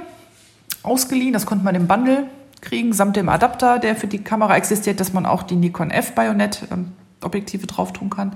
ausgeliehen. 0.84 1.34
Das 1.34 1.46
konnte 1.46 1.66
man 1.66 1.76
im 1.76 1.88
Bundle 1.88 2.28
kriegen, 2.62 2.94
samt 2.94 3.16
dem 3.16 3.30
Adapter, 3.30 3.80
der 3.80 3.96
für 3.96 4.08
die 4.08 4.24
Kamera 4.24 4.56
existiert, 4.56 5.00
dass 5.00 5.14
man 5.14 5.26
auch 5.26 5.44
die 5.44 5.56
Nikon 5.56 5.90
F 5.90 6.14
Bayonet 6.14 6.68
ähm, 6.72 6.94
Objektive 7.22 7.66
drauf 7.66 7.94
tun 7.94 8.10
kann. 8.10 8.36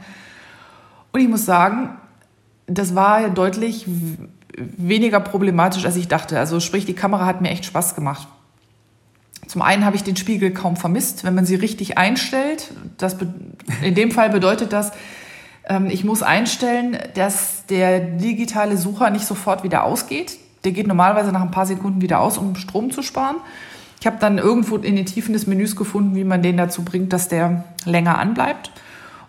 Und 1.11 1.19
ich 1.19 1.27
muss 1.27 1.45
sagen, 1.45 1.97
das 2.78 2.96
war 2.96 3.30
deutlich 3.30 3.86
weniger 4.58 5.20
problematisch, 5.20 5.86
als 5.86 5.96
ich 5.96 6.08
dachte. 6.08 6.38
Also 6.38 6.60
sprich, 6.60 6.86
die 6.86 6.94
Kamera 6.94 7.25
hat 7.25 7.42
mir 7.42 7.50
echt 7.50 7.66
Spaß 7.66 7.96
gemacht. 7.96 8.28
Zum 9.48 9.62
einen 9.62 9.86
habe 9.86 9.96
ich 9.96 10.04
den 10.04 10.16
Spiegel 10.16 10.51
kaum 10.51 10.78
vermisst, 10.78 11.24
wenn 11.24 11.36
man 11.36 11.46
sie 11.46 11.56
richtig 11.56 11.98
einstellt. 11.98 12.72
Das 12.98 13.18
in 13.82 13.96
dem 13.96 14.12
Fall 14.12 14.30
bedeutet 14.30 14.72
das, 14.72 14.92
ähm, 15.66 15.88
ich 15.88 16.04
muss 16.04 16.24
einstellen, 16.24 16.98
dass 17.16 17.66
der 17.66 18.00
digitale 18.00 18.78
Sucher 18.78 19.10
nicht 19.10 19.25
sofort 19.25 19.63
wieder 19.63 19.84
ausgeht. 19.84 20.38
Der 20.63 20.72
geht 20.72 20.88
normalerweise 20.88 21.32
nach 21.32 21.42
ein 21.42 21.51
paar 21.51 21.66
Sekunden 21.66 22.01
wieder 22.01 22.20
aus, 22.20 22.38
um 22.38 22.56
Strom 22.56 22.92
zu 22.92 23.01
sparen. 23.01 23.38
Ich 24.00 24.08
habe 24.08 24.18
dann 24.20 24.38
irgendwo 24.38 24.78
in 24.78 24.96
den 24.96 25.06
Tiefen 25.06 25.34
des 25.34 25.48
Menüs 25.48 25.75
gefunden, 25.75 26.16
wie 26.16 26.24
man 26.24 26.42
den 26.42 26.58
dazu 26.58 26.84
bringt, 26.84 27.13
dass 27.13 27.28
der 27.28 27.63
länger 27.86 28.18
anbleibt. 28.18 28.72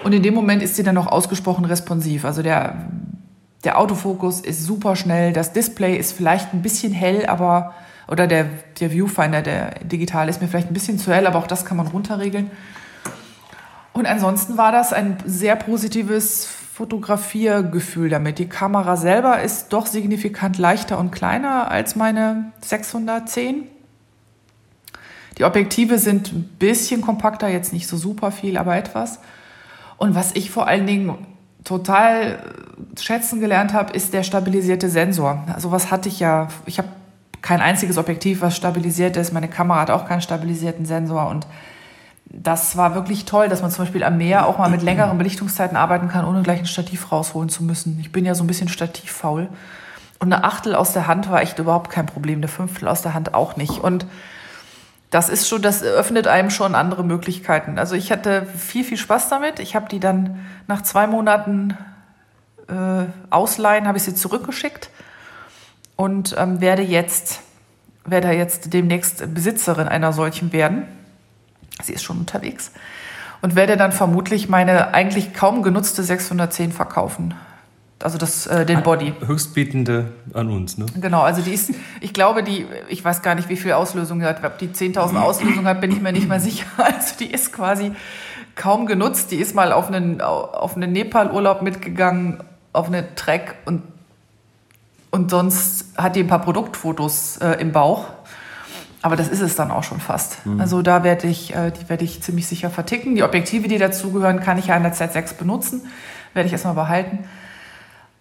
Und 0.05 0.13
in 0.13 0.23
dem 0.23 0.35
Moment 0.35 0.63
ist 0.63 0.77
sie 0.77 0.83
dann 0.83 0.97
auch 0.99 1.07
ausgesprochen 1.07 1.65
responsiv. 1.65 2.25
Also 2.25 2.43
der 2.43 2.87
der 3.65 3.79
Autofokus 3.79 4.41
ist 4.41 4.65
super 4.65 4.97
schnell, 4.97 5.33
das 5.33 5.53
Display 5.53 5.97
ist 5.97 6.13
vielleicht 6.13 6.53
ein 6.53 6.63
bisschen 6.63 6.93
hell, 6.93 7.27
aber 7.27 7.75
oder 8.09 8.27
der, 8.27 8.47
der 8.81 8.91
Viewfinder, 8.91 9.43
der 9.43 9.79
digital 9.85 10.29
ist 10.29 10.43
mir 10.43 10.49
vielleicht 10.49 10.71
ein 10.71 10.75
bisschen 10.75 10.99
zu 10.99 11.13
hell, 11.13 11.27
aber 11.27 11.39
auch 11.39 11.47
das 11.47 11.65
kann 11.65 11.77
man 11.77 11.87
runterregeln. 11.87 12.51
Und 13.93 14.07
ansonsten 14.07 14.59
war 14.59 14.73
das 14.73 14.93
ein 14.93 15.19
sehr 15.25 15.55
positives 15.55 16.47
Fotografiergefühl 16.73 18.09
damit. 18.09 18.39
Die 18.39 18.49
Kamera 18.49 18.97
selber 18.97 19.43
ist 19.43 19.73
doch 19.73 19.87
signifikant 19.87 20.59
leichter 20.59 20.99
und 20.99 21.11
kleiner 21.11 21.71
als 21.71 21.97
meine 21.97 22.53
610. 22.63 23.69
Die 25.39 25.45
Objektive 25.45 25.99
sind 25.99 26.33
ein 26.33 26.45
bisschen 26.59 27.03
kompakter, 27.03 27.49
jetzt 27.49 27.73
nicht 27.73 27.87
so 27.87 27.97
super 27.97 28.33
viel, 28.33 28.57
aber 28.57 28.77
etwas. 28.77 29.21
Und 29.97 30.15
was 30.15 30.35
ich 30.35 30.51
vor 30.51 30.67
allen 30.67 30.87
Dingen 30.87 31.15
total 31.65 32.39
schätzen 33.01 33.41
gelernt 33.41 33.73
habe, 33.73 33.93
ist 33.93 34.13
der 34.13 34.23
stabilisierte 34.23 34.89
Sensor. 34.89 35.45
Also 35.53 35.71
was 35.71 35.91
hatte 35.91 36.09
ich 36.09 36.21
ja, 36.21 36.49
ich 36.67 36.79
habe 36.79 36.89
kein 37.41 37.61
einziges 37.61 37.99
Objektiv, 37.99 38.41
was 38.41 38.57
stabilisiert 38.57 39.17
ist. 39.17 39.33
Meine 39.33 39.49
Kamera 39.49 39.81
hat 39.81 39.91
auch 39.91 40.07
keinen 40.07 40.23
stabilisierten 40.23 40.87
Sensor 40.87 41.29
und 41.29 41.47
das 42.35 42.77
war 42.77 42.95
wirklich 42.95 43.27
toll, 43.27 43.49
dass 43.49 43.61
man 43.61 43.71
zum 43.71 43.85
Beispiel 43.85 44.05
am 44.05 44.17
Meer 44.17 44.47
auch 44.47 44.59
mal 44.59 44.71
mit 44.71 44.83
längeren 44.83 45.19
Belichtungszeiten 45.19 45.77
arbeiten 45.77 46.09
kann, 46.09 46.25
ohne 46.25 46.43
gleich 46.43 46.61
ein 46.61 46.67
Stativ 46.67 47.13
rausholen 47.13 47.51
zu 47.51 47.63
müssen. 47.63 47.99
Ich 48.01 48.11
bin 48.11 48.25
ja 48.25 48.35
so 48.35 48.43
ein 48.43 48.47
bisschen 48.47 48.69
stativfaul. 48.69 49.49
Und 50.19 50.33
eine 50.33 50.45
Achtel 50.45 50.75
aus 50.75 50.93
der 50.93 51.09
Hand 51.09 51.31
war 51.31 51.43
echt 51.43 51.59
überhaupt 51.59 51.91
kein 51.91 52.07
Problem, 52.07 52.39
eine 52.39 52.49
Fünftel 52.49 52.89
aus 52.89 53.03
der 53.03 53.13
Hand 53.13 53.35
auch 53.35 53.57
nicht. 53.57 53.79
Und 53.79 54.07
das 55.13 55.29
ist 55.29 55.47
schon, 55.47 55.61
das 55.61 55.83
öffnet 55.83 56.27
einem 56.27 56.49
schon 56.49 56.75
andere 56.75 57.05
Möglichkeiten. 57.05 57.79
Also 57.79 57.95
ich 57.95 58.11
hatte 58.11 58.47
viel, 58.47 58.83
viel 58.83 58.97
Spaß 58.97 59.29
damit. 59.29 59.61
Ich 59.61 59.77
habe 59.77 59.87
die 59.91 60.01
dann 60.01 60.41
nach 60.69 60.81
zwei 60.83 61.07
Monaten 61.07 61.77
äh, 62.67 63.05
Ausleihen, 63.29 63.87
habe 63.87 63.99
ich 63.99 64.05
sie 64.05 64.15
zurückgeschickt 64.15 64.89
und 65.97 66.35
ähm, 66.39 66.63
werde 66.63 66.81
jetzt, 66.81 67.41
werde 68.07 68.31
jetzt 68.31 68.73
demnächst 68.73 69.35
Besitzerin 69.35 69.87
einer 69.87 70.15
solchen 70.15 70.51
werden. 70.51 70.85
Sie 71.83 71.93
ist 71.93 72.05
schon 72.05 72.17
unterwegs. 72.17 72.73
Und 73.43 73.55
werde 73.55 73.77
dann 73.77 73.93
vermutlich 73.93 74.49
meine 74.49 74.95
eigentlich 74.95 75.35
kaum 75.35 75.63
genutzte 75.63 76.03
610 76.03 76.73
verkaufen. 76.73 77.35
Also 78.03 78.19
das, 78.19 78.47
äh, 78.47 78.67
den 78.67 78.83
Body. 78.83 79.15
Höchstbietende 79.25 80.13
an 80.35 80.51
uns, 80.51 80.79
ne? 80.79 80.87
Genau, 81.01 81.23
also 81.23 81.43
die 81.43 81.53
ist, 81.53 81.73
ich 82.01 82.13
glaube, 82.13 82.43
die, 82.43 82.67
ich 82.89 83.05
weiß 83.05 83.23
gar 83.23 83.35
nicht, 83.35 83.49
wie 83.49 83.57
viel 83.57 83.73
Auslösung 83.73 84.21
die 84.21 84.25
hat. 84.25 84.45
Ob 84.45 84.59
die 84.59 84.69
10.000 84.69 85.17
Auslösungen 85.17 85.67
hat, 85.67 85.81
bin 85.81 85.91
ich 85.91 86.01
mir 86.01 86.13
nicht 86.13 86.29
mehr 86.29 86.41
sicher. 86.41 86.67
Also 86.77 87.17
die 87.19 87.33
ist 87.33 87.53
quasi 87.53 87.93
kaum 88.55 88.87
genutzt. 88.87 89.31
Die 89.31 89.37
ist 89.37 89.55
mal 89.55 89.73
auf 89.73 89.89
einen, 89.89 90.21
auf 90.21 90.77
einen 90.77 90.93
Nepal-Urlaub 90.93 91.63
mitgegangen, 91.63 92.43
auf 92.73 92.87
eine 92.87 93.15
Trek 93.15 93.55
und, 93.65 93.83
und 95.11 95.31
sonst 95.31 95.97
hat 95.97 96.17
die 96.17 96.21
ein 96.21 96.29
paar 96.29 96.41
Produktfotos 96.41 97.39
äh, 97.39 97.61
im 97.61 97.73
Bauch. 97.73 98.07
Aber 99.03 99.17
das 99.17 99.29
ist 99.29 99.41
es 99.41 99.57
dann 99.57 99.73
auch 99.73 99.83
schon 99.83 100.01
fast. 100.01 100.47
Mhm. 100.47 100.61
Also 100.61 100.81
da 100.81 101.03
werde 101.03 101.27
ich, 101.27 101.55
äh, 101.55 101.73
die 101.73 101.89
werde 101.89 102.05
ich 102.05 102.23
ziemlich 102.23 102.47
sicher 102.47 102.71
verticken. 102.71 103.17
Die 103.17 103.25
Objektive, 103.25 103.67
die 103.67 103.79
dazugehören, 103.79 104.41
kann 104.41 104.59
ich 104.59 104.69
ja 104.69 104.77
in 104.77 104.85
der 104.85 104.95
Z6 104.95 105.35
benutzen. 105.35 105.83
Werde 106.35 106.47
ich 106.47 106.53
erstmal 106.53 106.75
behalten. 106.75 107.19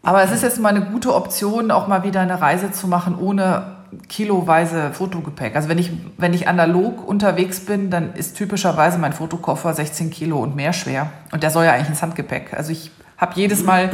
Aber 0.03 0.24
es 0.24 0.31
ist 0.31 0.41
jetzt 0.41 0.60
mal 0.60 0.70
eine 0.70 0.86
gute 0.86 1.13
Option, 1.13 1.70
auch 1.72 1.88
mal 1.88 2.03
wieder 2.03 2.22
eine 2.22 2.41
Reise 2.41 2.72
zu 2.72 2.88
machen 2.88 3.15
ohne 3.17 3.81
kiloweise 4.08 4.91
Fotogepäck. 4.93 5.55
Also 5.55 5.70
wenn 5.70 5.77
ich, 5.77 5.91
wenn 6.17 6.34
ich 6.34 6.48
analog 6.48 7.08
unterwegs 7.08 7.60
bin, 7.60 7.89
dann 7.89 8.13
ist 8.13 8.38
typischerweise 8.38 8.98
mein 8.98 9.13
Fotokoffer 9.13 9.74
16 9.74 10.10
Kilo 10.10 10.39
und 10.39 10.55
mehr 10.55 10.74
schwer. 10.74 11.10
Und 11.31 11.43
der 11.43 11.51
soll 11.51 11.65
ja 11.65 11.74
eigentlich 11.74 11.89
ins 11.89 12.01
Handgepäck. 12.01 12.53
Also 12.53 12.72
ich 12.72 12.91
habe 13.17 13.34
jedes 13.36 13.63
Mal, 13.63 13.91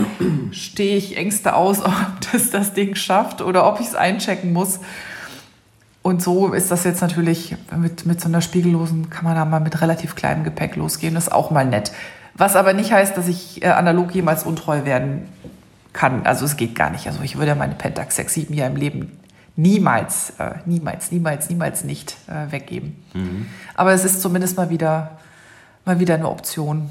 stehe 0.52 0.96
ich 0.98 1.18
Ängste 1.18 1.56
aus, 1.56 1.82
ob 1.84 1.94
das 2.32 2.52
das 2.52 2.74
Ding 2.74 2.96
schafft 2.96 3.42
oder 3.42 3.68
ob 3.68 3.80
ich 3.80 3.88
es 3.88 3.96
einchecken 3.96 4.54
muss. 4.54 4.80
Und 6.04 6.22
so 6.22 6.54
ist 6.54 6.72
das 6.72 6.86
jetzt 6.86 7.02
natürlich 7.02 7.58
mit, 7.76 8.06
mit 8.06 8.22
so 8.22 8.30
einer 8.30 8.42
spiegellosen, 8.42 9.10
kann 9.10 9.26
man 9.26 9.36
da 9.36 9.44
mal 9.44 9.60
mit 9.60 9.82
relativ 9.82 10.16
kleinem 10.16 10.46
Gepäck 10.46 10.78
losgehen. 10.78 11.16
Das 11.16 11.26
ist 11.26 11.34
auch 11.34 11.52
mal 11.52 11.66
nett. 11.66 11.92
Was 12.36 12.56
aber 12.56 12.72
nicht 12.74 12.94
heißt, 12.94 13.18
dass 13.18 13.28
ich 13.28 13.64
äh, 13.64 13.70
analog 13.70 14.14
jemals 14.14 14.44
untreu 14.44 14.86
werden 14.86 15.28
kann. 15.98 16.26
Also 16.26 16.46
es 16.46 16.56
geht 16.58 16.76
gar 16.76 16.92
nicht. 16.92 17.08
Also 17.08 17.22
ich 17.24 17.38
würde 17.38 17.56
meine 17.56 17.74
Pentax 17.74 18.16
67 18.16 18.56
ja 18.56 18.68
im 18.68 18.76
Leben 18.76 19.20
niemals, 19.56 20.34
äh, 20.38 20.52
niemals, 20.66 21.12
niemals, 21.12 21.50
niemals 21.50 21.84
nicht 21.84 22.16
äh, 22.28 22.52
weggeben. 22.52 23.04
Mhm. 23.14 23.48
Aber 23.76 23.92
es 23.94 24.06
ist 24.06 24.22
zumindest 24.22 24.56
mal 24.58 24.70
wieder, 24.70 25.18
mal 25.86 26.00
wieder 26.00 26.14
eine 26.14 26.30
Option. 26.30 26.90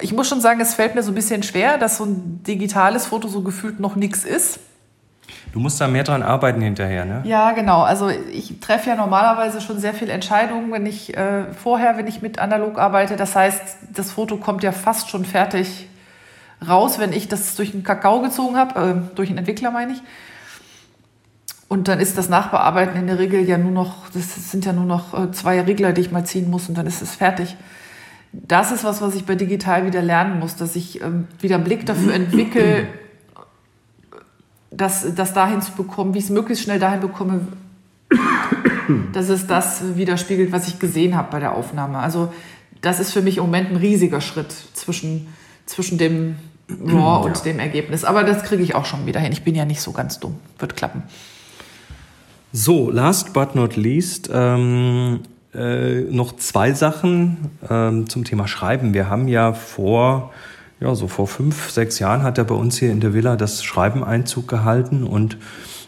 Ich 0.00 0.12
muss 0.12 0.28
schon 0.28 0.42
sagen, 0.42 0.60
es 0.60 0.74
fällt 0.74 0.94
mir 0.94 1.02
so 1.02 1.10
ein 1.10 1.14
bisschen 1.14 1.42
schwer, 1.42 1.78
dass 1.78 1.96
so 1.96 2.04
ein 2.04 2.42
digitales 2.42 3.06
Foto 3.06 3.28
so 3.28 3.40
gefühlt 3.40 3.80
noch 3.80 3.96
nichts 3.96 4.24
ist. 4.24 4.60
Du 5.54 5.60
musst 5.60 5.80
da 5.80 5.88
mehr 5.88 6.04
dran 6.04 6.22
arbeiten 6.22 6.60
hinterher, 6.60 7.06
ne? 7.06 7.22
Ja, 7.24 7.52
genau. 7.52 7.82
Also 7.82 8.10
ich 8.10 8.60
treffe 8.60 8.90
ja 8.90 8.96
normalerweise 8.96 9.62
schon 9.62 9.78
sehr 9.78 9.94
viele 9.94 10.12
Entscheidungen, 10.12 10.70
wenn 10.72 10.84
ich 10.84 11.16
äh, 11.16 11.52
vorher, 11.54 11.96
wenn 11.96 12.06
ich 12.06 12.20
mit 12.20 12.38
analog 12.38 12.78
arbeite. 12.78 13.16
Das 13.16 13.34
heißt, 13.34 13.62
das 13.94 14.10
Foto 14.10 14.36
kommt 14.36 14.62
ja 14.62 14.72
fast 14.72 15.08
schon 15.08 15.24
fertig 15.24 15.88
raus, 16.66 16.98
wenn 16.98 17.12
ich 17.12 17.28
das 17.28 17.54
durch 17.56 17.72
den 17.72 17.82
Kakao 17.82 18.20
gezogen 18.20 18.56
habe, 18.56 18.80
äh, 18.80 19.14
durch 19.16 19.28
den 19.28 19.38
Entwickler 19.38 19.70
meine 19.70 19.92
ich. 19.92 20.02
Und 21.68 21.88
dann 21.88 22.00
ist 22.00 22.18
das 22.18 22.28
Nachbearbeiten 22.28 22.96
in 22.96 23.06
der 23.06 23.18
Regel 23.18 23.48
ja 23.48 23.56
nur 23.56 23.70
noch, 23.70 24.10
das 24.10 24.50
sind 24.50 24.66
ja 24.66 24.74
nur 24.74 24.84
noch 24.84 25.18
äh, 25.18 25.32
zwei 25.32 25.60
Regler, 25.62 25.92
die 25.92 26.02
ich 26.02 26.12
mal 26.12 26.26
ziehen 26.26 26.50
muss 26.50 26.68
und 26.68 26.76
dann 26.76 26.86
ist 26.86 27.00
es 27.00 27.14
fertig. 27.14 27.56
Das 28.32 28.72
ist 28.72 28.84
was, 28.84 29.00
was 29.00 29.14
ich 29.14 29.24
bei 29.24 29.34
digital 29.34 29.86
wieder 29.86 30.02
lernen 30.02 30.38
muss, 30.38 30.56
dass 30.56 30.76
ich 30.76 31.00
ähm, 31.00 31.28
wieder 31.40 31.56
einen 31.56 31.64
Blick 31.64 31.86
dafür 31.86 32.14
entwickle, 32.14 32.86
das, 34.70 35.14
das 35.14 35.32
dahin 35.32 35.62
zu 35.62 35.72
bekommen, 35.72 36.14
wie 36.14 36.18
ich 36.18 36.24
es 36.24 36.30
möglichst 36.30 36.64
schnell 36.64 36.78
dahin 36.78 37.00
bekomme, 37.00 37.40
dass 39.12 39.28
es 39.28 39.46
das 39.46 39.96
widerspiegelt, 39.96 40.52
was 40.52 40.68
ich 40.68 40.78
gesehen 40.78 41.16
habe 41.16 41.30
bei 41.30 41.40
der 41.40 41.54
Aufnahme. 41.54 41.98
Also 41.98 42.32
das 42.80 43.00
ist 43.00 43.12
für 43.12 43.22
mich 43.22 43.38
im 43.38 43.44
Moment 43.44 43.70
ein 43.70 43.76
riesiger 43.76 44.20
Schritt 44.20 44.52
zwischen, 44.74 45.28
zwischen 45.66 45.98
dem 45.98 46.36
RAW 46.80 47.24
und 47.26 47.36
ja. 47.36 47.42
dem 47.44 47.58
Ergebnis. 47.58 48.04
Aber 48.04 48.24
das 48.24 48.42
kriege 48.42 48.62
ich 48.62 48.74
auch 48.74 48.84
schon 48.84 49.06
wieder 49.06 49.20
hin. 49.20 49.32
Ich 49.32 49.42
bin 49.42 49.54
ja 49.54 49.64
nicht 49.64 49.80
so 49.80 49.92
ganz 49.92 50.20
dumm. 50.20 50.36
Wird 50.58 50.76
klappen. 50.76 51.02
So, 52.52 52.90
last 52.90 53.32
but 53.32 53.54
not 53.54 53.76
least, 53.76 54.28
ähm, 54.32 55.20
äh, 55.54 56.02
noch 56.02 56.36
zwei 56.36 56.72
Sachen 56.72 57.50
ähm, 57.68 58.08
zum 58.08 58.24
Thema 58.24 58.46
Schreiben. 58.46 58.92
Wir 58.92 59.08
haben 59.08 59.26
ja 59.26 59.54
vor, 59.54 60.32
ja, 60.78 60.94
so 60.94 61.08
vor 61.08 61.26
fünf, 61.26 61.70
sechs 61.70 61.98
Jahren 61.98 62.22
hat 62.22 62.36
er 62.36 62.44
bei 62.44 62.54
uns 62.54 62.78
hier 62.78 62.92
in 62.92 63.00
der 63.00 63.14
Villa 63.14 63.36
das 63.36 63.64
Schreiben 63.64 64.04
Einzug 64.04 64.48
gehalten 64.48 65.02
und 65.02 65.38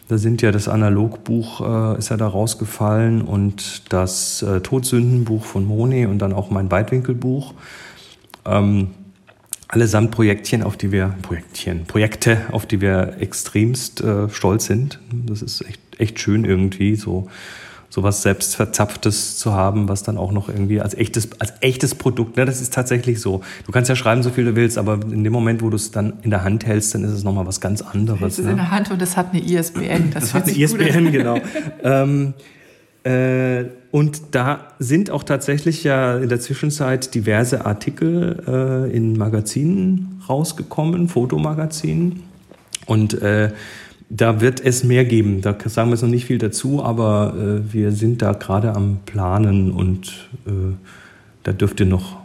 da 0.09 0.19
sind 0.19 0.43
ja 0.43 0.53
das 0.53 0.69
Analogbuch 0.69 1.61
äh, 1.95 1.99
ist 1.99 2.11
ja 2.11 2.17
da 2.17 2.29
rausgefallen 2.29 3.23
und 3.23 3.93
das 3.93 4.43
äh, 4.43 4.61
Todsündenbuch 4.61 5.45
von 5.45 5.65
Moni 5.65 6.07
und 6.07 6.19
dann 6.19 6.33
auch 6.33 6.51
mein 6.51 6.71
Weitwinkelbuch. 6.71 7.55
Ähm, 8.45 8.89
allesamt 9.69 10.11
Projektchen, 10.11 10.63
auf 10.63 10.77
die 10.77 10.93
wir, 10.93 11.15
Projektchen, 11.23 11.85
Projekte, 11.87 12.43
auf 12.53 12.67
die 12.67 12.81
wir 12.81 13.17
extremst 13.21 14.01
äh, 14.01 14.29
stolz 14.29 14.67
sind. 14.67 15.01
Das 15.13 15.43
ist 15.43 15.63
echt, 15.63 15.81
echt 15.99 16.21
schön 16.21 16.45
irgendwie, 16.45 16.97
so, 16.97 17.29
so 17.89 18.03
was 18.03 18.23
selbstverzapftes 18.23 19.39
zu 19.39 19.53
haben, 19.53 19.89
was 19.89 20.03
dann 20.03 20.19
auch 20.19 20.33
noch 20.33 20.49
irgendwie 20.49 20.81
als 20.81 20.95
echtes, 20.95 21.41
als 21.41 21.55
echtes 21.61 21.95
Produkt, 21.95 22.37
ne, 22.37 22.45
das 22.45 22.61
ist 22.61 22.75
tatsächlich 22.75 23.21
so. 23.21 23.43
Du 23.67 23.73
kannst 23.73 23.89
ja 23.89 23.97
schreiben, 23.97 24.23
so 24.23 24.31
viel 24.31 24.45
du 24.45 24.57
willst, 24.57 24.79
aber 24.79 24.95
in 24.95 25.23
dem 25.23 25.33
Moment, 25.33 25.63
wo 25.63 25.71
du 25.71 25.77
es 25.77 25.91
dann 25.93 26.15
in 26.23 26.31
der 26.31 26.43
Hand 26.43 26.67
hältst, 26.67 26.95
dann 26.95 27.05
ist 27.05 27.13
es 27.13 27.23
nochmal 27.23 27.47
was 27.47 27.61
ganz 27.61 27.83
anderes. 27.83 28.35
Es 28.35 28.39
ist 28.41 28.45
ne? 28.47 28.53
in 28.53 28.57
der 28.57 28.71
Hand 28.71 28.91
und 28.91 29.01
es 29.01 29.17
hat 29.17 29.33
eine 29.33 29.43
ISBN. 29.43 30.11
Das, 30.13 30.25
das 30.25 30.35
hat 30.35 30.49
eine 30.49 30.57
ISBN, 30.57 31.13
genau. 31.13 31.39
ähm, 31.83 32.35
äh, 33.05 33.67
und 33.91 34.23
da 34.33 34.69
sind 34.79 35.11
auch 35.11 35.23
tatsächlich 35.23 35.85
ja 35.85 36.17
in 36.19 36.29
der 36.29 36.41
Zwischenzeit 36.41 37.15
diverse 37.15 37.67
Artikel 37.67 38.43
äh, 38.47 38.97
in 38.97 39.17
Magazinen 39.17 40.23
rausgekommen, 40.29 41.09
Fotomagazinen. 41.09 42.23
Und 42.87 43.21
äh, 43.23 43.53
da 44.09 44.41
wird 44.41 44.61
es 44.61 44.85
mehr 44.85 45.05
geben. 45.05 45.43
Da 45.43 45.57
sagen 45.67 45.91
wir 45.91 45.95
jetzt 45.95 46.03
noch 46.03 46.09
nicht 46.09 46.25
viel 46.25 46.39
dazu, 46.39 46.83
aber 46.83 47.35
äh, 47.37 47.73
wir 47.73 47.93
sind 47.93 48.23
da 48.23 48.33
gerade 48.33 48.75
am 48.75 48.99
Planen 49.07 49.71
und 49.71 50.29
äh, 50.47 50.51
da 51.43 51.53
dürft 51.53 51.81
ihr 51.81 51.87
noch 51.87 52.17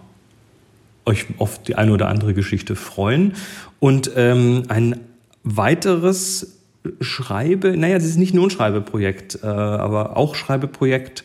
euch 1.06 1.26
auf 1.40 1.62
die 1.64 1.76
eine 1.76 1.92
oder 1.92 2.08
andere 2.08 2.34
Geschichte 2.34 2.76
freuen. 2.76 3.34
Und 3.80 4.12
ähm, 4.16 4.64
ein 4.70 5.00
weiteres 5.44 6.59
Schreibe, 7.02 7.78
naja, 7.78 7.96
das 7.96 8.08
ist 8.08 8.18
nicht 8.18 8.34
nur 8.34 8.48
ein 8.48 8.50
Schreibeprojekt, 8.50 9.40
äh, 9.44 9.48
aber 9.48 10.18
auch 10.18 10.36
Schreibeprojekt 10.36 11.24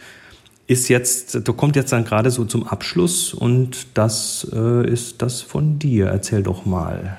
ist 0.67 0.89
jetzt, 0.89 1.47
da 1.47 1.53
kommt 1.53 1.77
jetzt 1.77 1.93
dann 1.93 2.05
gerade 2.05 2.31
so 2.31 2.45
zum 2.45 2.67
Abschluss 2.67 3.35
und 3.35 3.87
das 3.95 4.47
äh, 4.53 4.91
ist 4.91 5.21
das 5.21 5.43
von 5.43 5.79
dir. 5.79 6.07
Erzähl 6.07 6.43
doch 6.43 6.65
mal. 6.65 7.19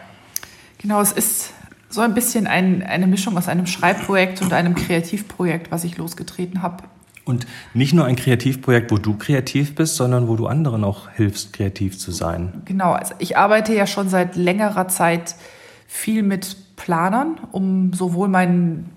Genau, 0.79 1.01
es 1.01 1.11
ist 1.11 1.51
so 1.89 2.01
ein 2.01 2.13
bisschen 2.13 2.47
ein, 2.47 2.81
eine 2.81 3.07
Mischung 3.07 3.37
aus 3.37 3.47
einem 3.47 3.67
Schreibprojekt 3.67 4.41
und 4.41 4.51
einem 4.53 4.75
Kreativprojekt, 4.75 5.71
was 5.71 5.83
ich 5.83 5.97
losgetreten 5.97 6.61
habe. 6.61 6.83
Und 7.23 7.47
nicht 7.73 7.93
nur 7.93 8.05
ein 8.05 8.15
Kreativprojekt, 8.15 8.91
wo 8.91 8.97
du 8.97 9.15
kreativ 9.17 9.73
bist, 9.73 9.95
sondern 9.95 10.27
wo 10.27 10.35
du 10.35 10.45
anderen 10.45 10.83
auch 10.83 11.09
hilfst, 11.09 11.53
kreativ 11.53 11.97
zu 11.97 12.11
sein. 12.11 12.61
Genau, 12.65 12.91
also 12.91 13.15
ich 13.17 13.37
arbeite 13.37 13.73
ja 13.73 13.87
schon 13.87 14.09
seit 14.09 14.35
längerer 14.35 14.87
Zeit 14.87 15.35
viel 15.87 16.23
mit 16.23 16.75
Planern, 16.75 17.39
um 17.51 17.93
sowohl 17.93 18.27
mein, 18.27 18.89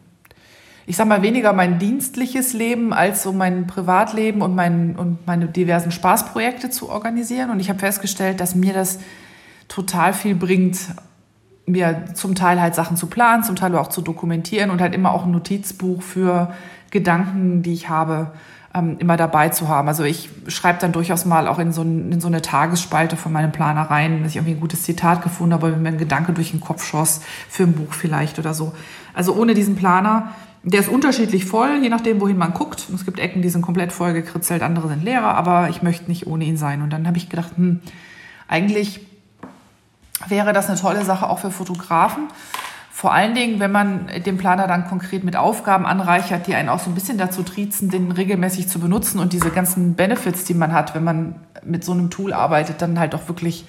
ich 0.87 0.96
sag 0.96 1.07
mal, 1.07 1.22
weniger 1.22 1.53
mein 1.53 1.79
dienstliches 1.79 2.53
Leben 2.53 2.92
als 2.92 3.22
so 3.22 3.33
mein 3.33 3.66
Privatleben 3.66 4.42
und, 4.42 4.55
mein, 4.55 4.96
und 4.96 5.27
meine 5.27 5.46
diversen 5.46 5.90
Spaßprojekte 5.90 6.70
zu 6.70 6.88
organisieren. 6.88 7.51
Und 7.51 7.61
ich 7.61 7.68
habe 7.68 7.79
festgestellt, 7.79 8.40
dass 8.40 8.55
mir 8.55 8.72
das 8.72 8.98
total 9.68 10.12
viel 10.12 10.35
bringt, 10.35 10.79
mir 11.66 12.07
zum 12.14 12.35
Teil 12.35 12.61
halt 12.61 12.74
Sachen 12.74 12.96
zu 12.96 13.07
planen, 13.07 13.44
zum 13.44 13.57
Teil 13.57 13.74
auch 13.77 13.88
zu 13.88 14.01
dokumentieren 14.01 14.70
und 14.70 14.81
halt 14.81 14.94
immer 14.94 15.12
auch 15.12 15.27
ein 15.27 15.31
Notizbuch 15.31 16.03
für 16.03 16.55
Gedanken, 16.90 17.62
die 17.62 17.74
ich 17.74 17.88
habe, 17.88 18.33
ähm, 18.74 18.96
immer 18.98 19.16
dabei 19.16 19.48
zu 19.48 19.68
haben. 19.68 19.88
Also 19.88 20.04
ich 20.04 20.28
schreibe 20.48 20.78
dann 20.81 20.92
durchaus 20.92 21.24
mal 21.24 21.48
auch 21.48 21.59
in 21.59 21.72
so, 21.72 21.83
in 21.83 22.20
so 22.20 22.28
eine 22.28 22.42
Tagesspalte 22.42 23.16
von 23.16 23.33
meinem 23.33 23.52
Planer 23.52 23.83
rein, 23.83 24.22
dass 24.22 24.33
ich 24.33 24.37
irgendwie 24.37 24.54
ein 24.54 24.61
gutes 24.61 24.83
Zitat 24.83 25.22
gefunden 25.22 25.54
habe, 25.54 25.72
wenn 25.72 25.83
mir 25.83 25.88
ein 25.88 25.98
Gedanke 25.98 26.33
durch 26.33 26.50
den 26.50 26.61
Kopf 26.61 26.85
schoss, 26.85 27.20
für 27.48 27.64
ein 27.64 27.72
Buch 27.72 27.92
vielleicht 27.92 28.38
oder 28.38 28.54
so. 28.54 28.72
Also 29.14 29.35
ohne 29.35 29.54
diesen 29.54 29.76
Planer, 29.76 30.33
der 30.62 30.81
ist 30.81 30.88
unterschiedlich 30.88 31.44
voll, 31.44 31.78
je 31.83 31.88
nachdem, 31.88 32.20
wohin 32.20 32.37
man 32.37 32.52
guckt. 32.52 32.87
Es 32.94 33.04
gibt 33.04 33.18
Ecken, 33.20 33.42
die 33.42 33.48
sind 33.48 33.62
komplett 33.62 33.92
voll 33.92 34.12
gekritzelt, 34.12 34.62
andere 34.62 34.88
sind 34.88 35.02
leerer, 35.02 35.35
aber 35.35 35.68
ich 35.70 35.83
möchte 35.83 36.09
nicht 36.09 36.26
ohne 36.26 36.44
ihn 36.44 36.57
sein. 36.57 36.83
Und 36.83 36.90
dann 36.90 37.07
habe 37.07 37.16
ich 37.16 37.28
gedacht, 37.28 37.52
hm, 37.57 37.81
eigentlich 38.48 39.00
wäre 40.26 40.52
das 40.52 40.68
eine 40.68 40.78
tolle 40.78 41.04
Sache 41.04 41.28
auch 41.28 41.38
für 41.38 41.50
Fotografen. 41.50 42.24
Vor 42.98 43.12
allen 43.12 43.32
Dingen, 43.32 43.61
wenn 43.61 43.70
man 43.70 44.08
den 44.26 44.38
Planer 44.38 44.66
dann 44.66 44.84
konkret 44.88 45.22
mit 45.22 45.37
Aufgaben 45.37 45.87
anreichert, 45.87 46.48
die 46.48 46.56
einen 46.56 46.68
auch 46.68 46.80
so 46.80 46.90
ein 46.90 46.96
bisschen 46.96 47.16
dazu 47.16 47.44
triezen, 47.44 47.90
den 47.90 48.11
regelmäßig 48.11 48.66
zu 48.66 48.80
benutzen 48.80 49.20
und 49.20 49.32
diese 49.32 49.50
ganzen 49.50 49.94
Benefits, 49.94 50.42
die 50.42 50.54
man 50.54 50.72
hat, 50.72 50.96
wenn 50.96 51.04
man 51.04 51.37
mit 51.62 51.84
so 51.84 51.92
einem 51.92 52.11
Tool 52.11 52.32
arbeitet, 52.32 52.82
dann 52.82 52.98
halt 52.98 53.14
auch 53.14 53.28
wirklich 53.28 53.66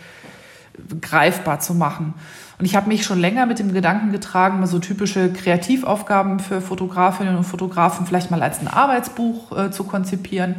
greifbar 1.00 1.60
zu 1.60 1.76
machen. 1.76 2.16
Und 2.58 2.66
ich 2.66 2.76
habe 2.76 2.88
mich 2.88 3.04
schon 3.04 3.20
länger 3.20 3.46
mit 3.46 3.60
dem 3.60 3.72
Gedanken 3.72 4.12
getragen, 4.12 4.62
mal 4.62 4.66
so 4.66 4.80
typische 4.80 5.32
Kreativaufgaben 5.32 6.40
für 6.40 6.60
Fotografinnen 6.60 7.36
und 7.36 7.44
Fotografen 7.44 8.08
vielleicht 8.08 8.32
mal 8.32 8.42
als 8.42 8.60
ein 8.62 8.68
Arbeitsbuch 8.68 9.56
äh, 9.56 9.70
zu 9.70 9.84
konzipieren. 9.84 10.56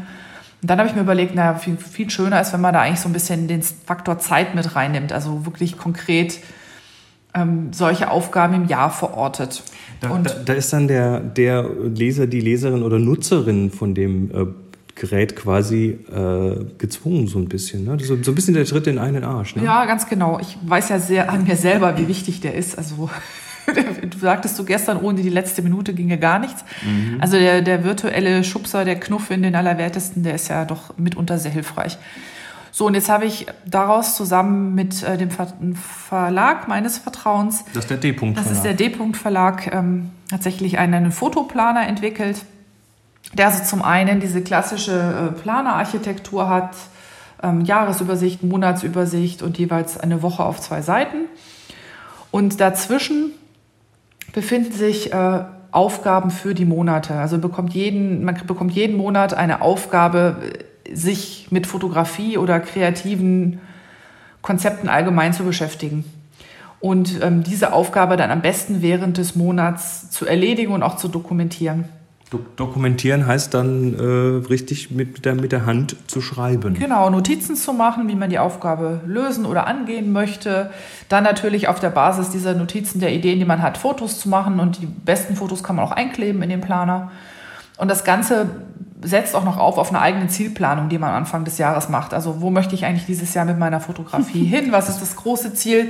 Und 0.62 0.70
dann 0.70 0.78
habe 0.78 0.88
ich 0.88 0.94
mir 0.94 1.00
überlegt, 1.00 1.34
naja, 1.34 1.54
viel, 1.54 1.76
viel 1.76 2.08
schöner 2.08 2.40
ist, 2.40 2.52
wenn 2.52 2.60
man 2.60 2.72
da 2.72 2.82
eigentlich 2.82 3.00
so 3.00 3.08
ein 3.08 3.14
bisschen 3.14 3.48
den 3.48 3.64
Faktor 3.64 4.20
Zeit 4.20 4.54
mit 4.54 4.76
reinnimmt, 4.76 5.12
also 5.12 5.44
wirklich 5.44 5.76
konkret 5.76 6.38
ähm, 7.34 7.72
solche 7.72 8.10
Aufgaben 8.10 8.54
im 8.54 8.66
Jahr 8.66 8.90
verortet. 8.90 9.62
Da, 10.00 10.10
und 10.10 10.26
da, 10.26 10.34
da, 10.44 10.52
ist 10.54 10.72
dann 10.72 10.88
der, 10.88 11.20
der 11.20 11.68
Leser, 11.94 12.26
die 12.26 12.40
Leserin 12.40 12.82
oder 12.82 12.98
Nutzerin 12.98 13.70
von 13.70 13.94
dem 13.94 14.30
äh, 14.30 14.46
Gerät 14.94 15.36
quasi 15.36 15.98
äh, 16.12 16.64
gezwungen, 16.78 17.26
so 17.26 17.38
ein 17.38 17.48
bisschen. 17.48 17.84
Ne? 17.84 17.98
So, 18.00 18.22
so, 18.22 18.32
ein 18.32 18.34
bisschen 18.34 18.54
der 18.54 18.66
Schritt 18.66 18.86
in 18.86 18.98
einen 18.98 19.24
Arsch. 19.24 19.56
Ne? 19.56 19.64
Ja, 19.64 19.86
ganz 19.86 20.08
genau. 20.08 20.38
Ich 20.40 20.58
weiß 20.62 20.88
ja 20.90 20.98
sehr 20.98 21.30
an 21.30 21.44
mir 21.44 21.56
selber, 21.56 21.96
wie 21.96 22.08
wichtig 22.08 22.40
der 22.40 22.54
ist. 22.54 22.76
Also 22.76 23.08
du 24.10 24.18
sagtest 24.18 24.58
du 24.58 24.64
gestern, 24.64 24.98
ohne 24.98 25.22
die 25.22 25.28
letzte 25.28 25.62
Minute 25.62 25.94
ginge 25.94 26.18
gar 26.18 26.38
nichts. 26.38 26.64
Mhm. 26.84 27.18
Also 27.20 27.38
der, 27.38 27.62
der 27.62 27.84
virtuelle 27.84 28.44
Schubser, 28.44 28.84
der 28.84 28.98
Knuff 28.98 29.30
in 29.30 29.42
den 29.42 29.54
Allerwertesten, 29.54 30.22
der 30.22 30.34
ist 30.34 30.48
ja 30.48 30.64
doch 30.64 30.96
mitunter 30.98 31.38
sehr 31.38 31.52
hilfreich. 31.52 31.96
So, 32.72 32.86
und 32.86 32.94
jetzt 32.94 33.08
habe 33.08 33.24
ich 33.24 33.46
daraus 33.66 34.16
zusammen 34.16 34.74
mit 34.74 35.02
äh, 35.02 35.16
dem 35.16 35.30
Ver 35.30 35.48
Verlag 35.74 36.68
meines 36.68 36.98
Vertrauens, 36.98 37.64
das 37.74 37.84
ist 37.84 37.90
der 37.90 37.96
D-Punkt 37.98 38.38
Verlag, 38.38 38.48
das 38.48 38.56
ist 38.56 38.64
der 38.64 38.74
D-Punkt 38.74 39.16
Verlag, 39.16 39.74
ähm, 39.74 40.10
tatsächlich 40.28 40.78
einen 40.78 41.12
Fotoplaner 41.12 41.86
entwickelt, 41.86 42.44
der 43.32 43.48
also 43.48 43.64
zum 43.64 43.82
einen 43.82 44.20
diese 44.20 44.42
klassische 44.42 45.32
äh, 45.36 45.40
Planerarchitektur 45.40 46.48
hat, 46.48 46.76
ähm, 47.42 47.62
Jahresübersicht, 47.62 48.42
Monatsübersicht 48.42 49.42
und 49.42 49.58
jeweils 49.58 49.98
eine 49.98 50.22
Woche 50.22 50.44
auf 50.44 50.60
zwei 50.60 50.82
Seiten. 50.82 51.26
Und 52.30 52.60
dazwischen 52.60 53.32
befinden 54.32 54.72
sich 54.72 55.12
äh, 55.12 55.44
Aufgaben 55.72 56.30
für 56.30 56.54
die 56.54 56.64
Monate. 56.64 57.14
Also 57.14 57.38
bekommt 57.38 57.74
jeden, 57.74 58.24
man 58.24 58.34
bekommt 58.46 58.72
jeden 58.72 58.96
Monat 58.96 59.34
eine 59.34 59.62
Aufgabe, 59.62 60.36
sich 60.92 61.48
mit 61.50 61.66
Fotografie 61.66 62.38
oder 62.38 62.60
kreativen 62.60 63.60
Konzepten 64.42 64.88
allgemein 64.88 65.32
zu 65.32 65.44
beschäftigen. 65.44 66.04
Und 66.80 67.22
ähm, 67.22 67.42
diese 67.42 67.72
Aufgabe 67.72 68.16
dann 68.16 68.30
am 68.30 68.40
besten 68.40 68.80
während 68.80 69.18
des 69.18 69.36
Monats 69.36 70.10
zu 70.10 70.26
erledigen 70.26 70.72
und 70.72 70.82
auch 70.82 70.96
zu 70.96 71.08
dokumentieren. 71.08 71.84
Dokumentieren 72.54 73.26
heißt 73.26 73.52
dann 73.54 73.94
äh, 73.94 74.46
richtig 74.46 74.92
mit 74.92 75.24
der, 75.24 75.34
mit 75.34 75.50
der 75.50 75.66
Hand 75.66 75.96
zu 76.06 76.20
schreiben. 76.20 76.74
Genau, 76.74 77.10
Notizen 77.10 77.56
zu 77.56 77.72
machen, 77.72 78.08
wie 78.08 78.14
man 78.14 78.30
die 78.30 78.38
Aufgabe 78.38 79.00
lösen 79.04 79.44
oder 79.44 79.66
angehen 79.66 80.12
möchte. 80.12 80.70
Dann 81.08 81.24
natürlich 81.24 81.66
auf 81.66 81.80
der 81.80 81.90
Basis 81.90 82.30
dieser 82.30 82.54
Notizen, 82.54 83.00
der 83.00 83.12
Ideen, 83.12 83.40
die 83.40 83.44
man 83.44 83.62
hat, 83.62 83.78
Fotos 83.78 84.20
zu 84.20 84.28
machen. 84.28 84.60
Und 84.60 84.80
die 84.80 84.86
besten 84.86 85.34
Fotos 85.34 85.64
kann 85.64 85.74
man 85.74 85.84
auch 85.84 85.90
einkleben 85.92 86.40
in 86.42 86.50
den 86.50 86.60
Planer. 86.60 87.10
Und 87.78 87.90
das 87.90 88.04
Ganze 88.04 88.48
setzt 89.02 89.34
auch 89.34 89.44
noch 89.44 89.56
auf 89.56 89.78
auf 89.78 89.90
eine 89.90 90.00
eigene 90.00 90.28
Zielplanung, 90.28 90.88
die 90.88 90.98
man 90.98 91.10
Anfang 91.10 91.44
des 91.44 91.58
Jahres 91.58 91.88
macht. 91.88 92.14
Also 92.14 92.40
wo 92.40 92.50
möchte 92.50 92.74
ich 92.74 92.84
eigentlich 92.84 93.06
dieses 93.06 93.34
Jahr 93.34 93.44
mit 93.44 93.58
meiner 93.58 93.80
Fotografie 93.80 94.44
hin? 94.46 94.72
Was 94.72 94.88
ist 94.88 95.00
das 95.00 95.16
große 95.16 95.54
Ziel? 95.54 95.88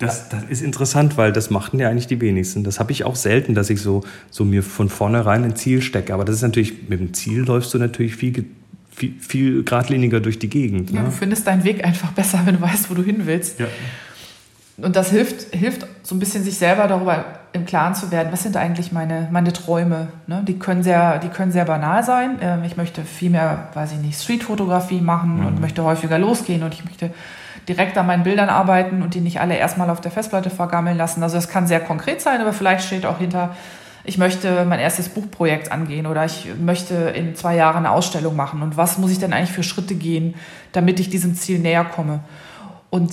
Das, 0.00 0.30
das 0.30 0.44
ist 0.44 0.62
interessant, 0.62 1.18
weil 1.18 1.30
das 1.30 1.50
machten 1.50 1.78
ja 1.78 1.90
eigentlich 1.90 2.06
die 2.06 2.20
wenigsten. 2.22 2.64
Das 2.64 2.80
habe 2.80 2.90
ich 2.90 3.04
auch 3.04 3.16
selten, 3.16 3.54
dass 3.54 3.68
ich 3.68 3.82
so, 3.82 4.02
so 4.30 4.46
mir 4.46 4.62
von 4.62 4.88
vornherein 4.88 5.44
ein 5.44 5.56
Ziel 5.56 5.82
stecke. 5.82 6.14
Aber 6.14 6.24
das 6.24 6.36
ist 6.36 6.42
natürlich, 6.42 6.88
mit 6.88 7.00
dem 7.00 7.12
Ziel 7.12 7.40
läufst 7.42 7.74
du 7.74 7.78
natürlich 7.78 8.16
viel, 8.16 8.46
viel, 8.90 9.12
viel 9.20 9.62
geradliniger 9.62 10.20
durch 10.20 10.38
die 10.38 10.48
Gegend. 10.48 10.90
Ne? 10.90 11.00
Ja, 11.00 11.04
du 11.04 11.10
findest 11.10 11.46
deinen 11.46 11.64
Weg 11.64 11.84
einfach 11.84 12.12
besser, 12.12 12.40
wenn 12.44 12.56
du 12.56 12.62
weißt, 12.62 12.90
wo 12.90 12.94
du 12.94 13.02
hin 13.02 13.26
willst. 13.26 13.60
Ja. 13.60 13.66
Und 14.82 14.96
das 14.96 15.10
hilft, 15.10 15.54
hilft 15.54 15.86
so 16.02 16.14
ein 16.14 16.18
bisschen, 16.18 16.42
sich 16.42 16.56
selber 16.56 16.86
darüber 16.86 17.24
im 17.52 17.66
Klaren 17.66 17.94
zu 17.94 18.10
werden, 18.10 18.28
was 18.32 18.42
sind 18.42 18.56
eigentlich 18.56 18.92
meine, 18.92 19.28
meine 19.30 19.52
Träume. 19.52 20.08
Ne? 20.26 20.42
Die, 20.46 20.58
können 20.58 20.82
sehr, 20.82 21.18
die 21.18 21.28
können 21.28 21.52
sehr 21.52 21.64
banal 21.64 22.04
sein. 22.04 22.38
Ähm, 22.40 22.62
ich 22.64 22.76
möchte 22.76 23.02
viel 23.02 23.30
mehr, 23.30 23.68
weiß 23.74 23.92
ich 23.92 23.98
nicht, 23.98 24.20
Streetfotografie 24.20 25.00
machen 25.00 25.40
mhm. 25.40 25.46
und 25.46 25.60
möchte 25.60 25.84
häufiger 25.84 26.18
losgehen 26.18 26.62
und 26.62 26.74
ich 26.74 26.84
möchte 26.84 27.10
direkt 27.68 27.98
an 27.98 28.06
meinen 28.06 28.22
Bildern 28.22 28.48
arbeiten 28.48 29.02
und 29.02 29.14
die 29.14 29.20
nicht 29.20 29.40
alle 29.40 29.56
erstmal 29.56 29.90
auf 29.90 30.00
der 30.00 30.10
Festplatte 30.10 30.50
vergammeln 30.50 30.96
lassen. 30.96 31.22
Also 31.22 31.36
das 31.36 31.48
kann 31.48 31.66
sehr 31.66 31.80
konkret 31.80 32.20
sein, 32.20 32.40
aber 32.40 32.52
vielleicht 32.52 32.84
steht 32.84 33.04
auch 33.04 33.18
hinter, 33.18 33.54
ich 34.04 34.16
möchte 34.16 34.64
mein 34.64 34.80
erstes 34.80 35.08
Buchprojekt 35.08 35.70
angehen 35.70 36.06
oder 36.06 36.24
ich 36.24 36.48
möchte 36.58 36.94
in 36.94 37.34
zwei 37.34 37.56
Jahren 37.56 37.84
eine 37.84 37.90
Ausstellung 37.90 38.34
machen. 38.34 38.62
Und 38.62 38.76
was 38.76 38.98
muss 38.98 39.10
ich 39.10 39.18
denn 39.18 39.32
eigentlich 39.32 39.52
für 39.52 39.62
Schritte 39.62 39.94
gehen, 39.94 40.34
damit 40.72 41.00
ich 41.00 41.10
diesem 41.10 41.34
Ziel 41.34 41.58
näher 41.58 41.84
komme? 41.84 42.20
Und 42.88 43.12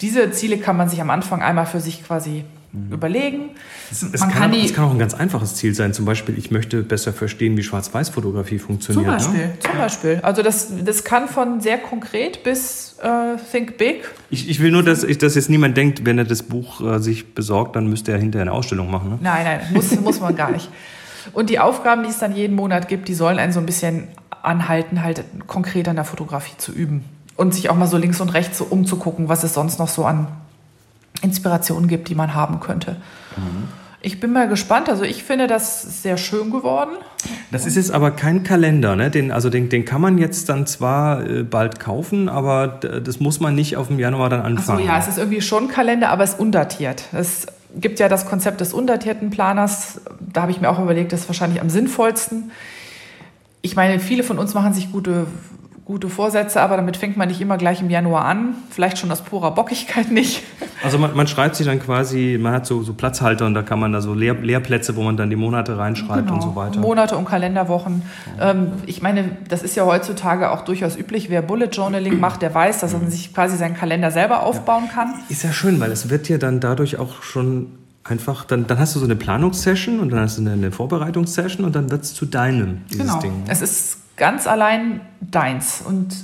diese 0.00 0.30
Ziele 0.30 0.58
kann 0.58 0.76
man 0.76 0.88
sich 0.88 1.00
am 1.00 1.10
Anfang 1.10 1.42
einmal 1.42 1.66
für 1.66 1.80
sich 1.80 2.04
quasi 2.04 2.44
mhm. 2.72 2.92
überlegen. 2.92 3.50
Es, 3.90 4.02
es, 4.02 4.20
kann, 4.20 4.32
kann 4.32 4.52
es, 4.52 4.74
kann, 4.74 4.84
auch 4.84 4.90
ein 4.90 4.98
ganz 4.98 5.14
einfaches 5.14 5.54
Ziel 5.54 5.74
sein. 5.74 5.92
Zum 5.92 6.04
Beispiel, 6.04 6.36
ich 6.38 6.50
möchte 6.50 6.82
besser 6.82 7.12
verstehen, 7.12 7.56
wie 7.56 7.62
Schwarz-Weiß-Fotografie 7.62 8.58
funktioniert. 8.58 9.20
Zum 9.20 9.32
Beispiel. 9.32 9.46
Ne? 9.48 9.58
Zum 9.58 9.78
Beispiel. 9.78 10.20
Also 10.22 10.42
das, 10.42 10.72
das 10.84 11.04
kann 11.04 11.28
von 11.28 11.60
sehr 11.60 11.78
konkret 11.78 12.42
bis 12.42 12.96
äh, 13.02 13.36
Think 13.50 13.78
Big. 13.78 14.08
Ich, 14.30 14.48
ich 14.48 14.60
will 14.60 14.70
nur, 14.70 14.82
dass, 14.82 15.04
ich, 15.04 15.18
dass 15.18 15.34
jetzt 15.34 15.50
niemand 15.50 15.76
denkt, 15.76 16.04
wenn 16.04 16.18
er 16.18 16.24
das 16.24 16.42
Buch 16.42 16.80
äh, 16.80 16.98
sich 16.98 17.34
besorgt, 17.34 17.76
dann 17.76 17.88
müsste 17.88 18.12
er 18.12 18.18
hinterher 18.18 18.42
eine 18.42 18.52
Ausstellung 18.52 18.90
machen. 18.90 19.10
Ne? 19.10 19.18
Nein, 19.20 19.44
nein, 19.44 19.60
muss, 19.72 19.98
muss 20.00 20.20
man 20.20 20.34
gar 20.36 20.50
nicht. 20.50 20.68
Und 21.32 21.50
die 21.50 21.58
Aufgaben, 21.58 22.02
die 22.02 22.10
es 22.10 22.18
dann 22.18 22.34
jeden 22.34 22.54
Monat 22.54 22.88
gibt, 22.88 23.08
die 23.08 23.14
sollen 23.14 23.38
einen 23.38 23.52
so 23.52 23.60
ein 23.60 23.66
bisschen 23.66 24.08
anhalten, 24.42 25.02
halt 25.02 25.24
konkret 25.46 25.88
an 25.88 25.96
der 25.96 26.04
Fotografie 26.04 26.56
zu 26.56 26.72
üben. 26.72 27.04
Und 27.36 27.54
sich 27.54 27.68
auch 27.68 27.76
mal 27.76 27.86
so 27.86 27.98
links 27.98 28.20
und 28.20 28.30
rechts 28.30 28.58
so 28.58 28.64
umzugucken, 28.64 29.28
was 29.28 29.44
es 29.44 29.54
sonst 29.54 29.78
noch 29.78 29.88
so 29.88 30.04
an 30.04 30.28
Inspirationen 31.22 31.88
gibt, 31.88 32.08
die 32.08 32.14
man 32.14 32.34
haben 32.34 32.60
könnte. 32.60 32.96
Mhm. 33.36 33.68
Ich 34.00 34.20
bin 34.20 34.32
mal 34.32 34.46
gespannt. 34.46 34.88
Also 34.88 35.02
ich 35.02 35.24
finde 35.24 35.46
das 35.46 36.02
sehr 36.02 36.16
schön 36.16 36.50
geworden. 36.50 36.92
Das 37.50 37.66
ist 37.66 37.76
jetzt 37.76 37.90
aber 37.90 38.12
kein 38.12 38.44
Kalender, 38.44 38.94
ne? 38.94 39.10
Den, 39.10 39.32
also 39.32 39.50
den, 39.50 39.68
den 39.68 39.84
kann 39.84 40.00
man 40.00 40.16
jetzt 40.18 40.48
dann 40.48 40.66
zwar 40.66 41.28
äh, 41.28 41.42
bald 41.42 41.80
kaufen, 41.80 42.28
aber 42.28 42.68
das 42.68 43.18
muss 43.18 43.40
man 43.40 43.54
nicht 43.54 43.76
auf 43.76 43.88
dem 43.88 43.98
Januar 43.98 44.30
dann 44.30 44.42
anfangen. 44.42 44.78
Ach 44.78 44.84
so, 44.84 44.88
ja, 44.88 44.98
es 44.98 45.08
ist 45.08 45.18
irgendwie 45.18 45.40
schon 45.40 45.64
ein 45.64 45.68
Kalender, 45.68 46.10
aber 46.10 46.22
es 46.22 46.34
ist 46.34 46.40
undatiert. 46.40 47.04
Es 47.12 47.46
gibt 47.74 47.98
ja 47.98 48.08
das 48.08 48.26
Konzept 48.26 48.60
des 48.60 48.72
undatierten 48.72 49.30
Planers. 49.30 50.00
Da 50.20 50.42
habe 50.42 50.52
ich 50.52 50.60
mir 50.60 50.70
auch 50.70 50.78
überlegt, 50.78 51.12
das 51.12 51.22
ist 51.22 51.28
wahrscheinlich 51.28 51.60
am 51.60 51.68
sinnvollsten. 51.68 52.52
Ich 53.62 53.74
meine, 53.74 53.98
viele 53.98 54.22
von 54.22 54.38
uns 54.38 54.54
machen 54.54 54.72
sich 54.72 54.92
gute 54.92 55.26
gute 55.86 56.08
Vorsätze, 56.08 56.60
aber 56.60 56.74
damit 56.74 56.96
fängt 56.96 57.16
man 57.16 57.28
nicht 57.28 57.40
immer 57.40 57.56
gleich 57.58 57.80
im 57.80 57.90
Januar 57.90 58.24
an. 58.24 58.56
Vielleicht 58.70 58.98
schon 58.98 59.10
aus 59.12 59.22
purer 59.22 59.52
Bockigkeit 59.52 60.10
nicht. 60.10 60.42
Also 60.82 60.98
man, 60.98 61.14
man 61.14 61.28
schreibt 61.28 61.54
sich 61.54 61.64
dann 61.64 61.80
quasi, 61.80 62.38
man 62.42 62.52
hat 62.52 62.66
so, 62.66 62.82
so 62.82 62.92
Platzhalter 62.92 63.46
und 63.46 63.54
da 63.54 63.62
kann 63.62 63.78
man 63.78 63.92
da 63.92 64.00
so 64.00 64.12
Lehr, 64.12 64.34
Lehrplätze, 64.34 64.96
wo 64.96 65.02
man 65.02 65.16
dann 65.16 65.30
die 65.30 65.36
Monate 65.36 65.78
reinschreibt 65.78 66.26
genau. 66.26 66.34
und 66.34 66.42
so 66.42 66.56
weiter. 66.56 66.80
Monate 66.80 67.16
und 67.16 67.24
Kalenderwochen. 67.24 68.02
Ähm, 68.40 68.72
ich 68.86 69.00
meine, 69.00 69.36
das 69.48 69.62
ist 69.62 69.76
ja 69.76 69.86
heutzutage 69.86 70.50
auch 70.50 70.62
durchaus 70.62 70.96
üblich. 70.96 71.30
Wer 71.30 71.40
Bullet 71.40 71.68
Journaling 71.70 72.18
macht, 72.18 72.42
der 72.42 72.52
weiß, 72.52 72.80
dass 72.80 72.92
er 72.92 73.00
sich 73.08 73.32
quasi 73.32 73.56
seinen 73.56 73.76
Kalender 73.76 74.10
selber 74.10 74.42
aufbauen 74.42 74.88
kann. 74.92 75.14
Ist 75.28 75.44
ja 75.44 75.52
schön, 75.52 75.78
weil 75.78 75.92
es 75.92 76.10
wird 76.10 76.28
ja 76.28 76.38
dann 76.38 76.58
dadurch 76.58 76.98
auch 76.98 77.22
schon 77.22 77.68
einfach, 78.08 78.44
dann, 78.44 78.66
dann 78.66 78.78
hast 78.78 78.94
du 78.94 78.98
so 78.98 79.04
eine 79.04 79.16
Planungssession 79.16 80.00
und 80.00 80.10
dann 80.10 80.20
hast 80.20 80.38
du 80.38 80.42
eine, 80.42 80.52
eine 80.52 80.72
Vorbereitungssession 80.72 81.64
und 81.64 81.74
dann 81.74 81.90
wird 81.90 82.04
es 82.04 82.14
zu 82.14 82.26
deinem, 82.26 82.84
dieses 82.90 83.06
genau. 83.06 83.20
Ding. 83.20 83.44
Ne? 83.44 83.44
Es 83.48 83.62
ist 83.62 83.98
ganz 84.16 84.46
allein 84.46 85.00
deins 85.20 85.82
und 85.84 86.14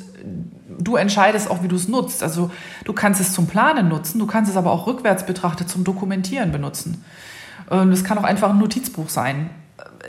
du 0.78 0.96
entscheidest 0.96 1.50
auch, 1.50 1.62
wie 1.62 1.68
du 1.68 1.76
es 1.76 1.88
nutzt. 1.88 2.22
Also 2.22 2.50
du 2.84 2.92
kannst 2.92 3.20
es 3.20 3.32
zum 3.32 3.46
Planen 3.46 3.88
nutzen, 3.88 4.18
du 4.18 4.26
kannst 4.26 4.50
es 4.50 4.56
aber 4.56 4.70
auch 4.72 4.86
rückwärts 4.86 5.26
betrachtet 5.26 5.68
zum 5.68 5.84
Dokumentieren 5.84 6.52
benutzen. 6.52 7.04
Es 7.92 8.04
kann 8.04 8.18
auch 8.18 8.24
einfach 8.24 8.50
ein 8.50 8.58
Notizbuch 8.58 9.08
sein. 9.08 9.50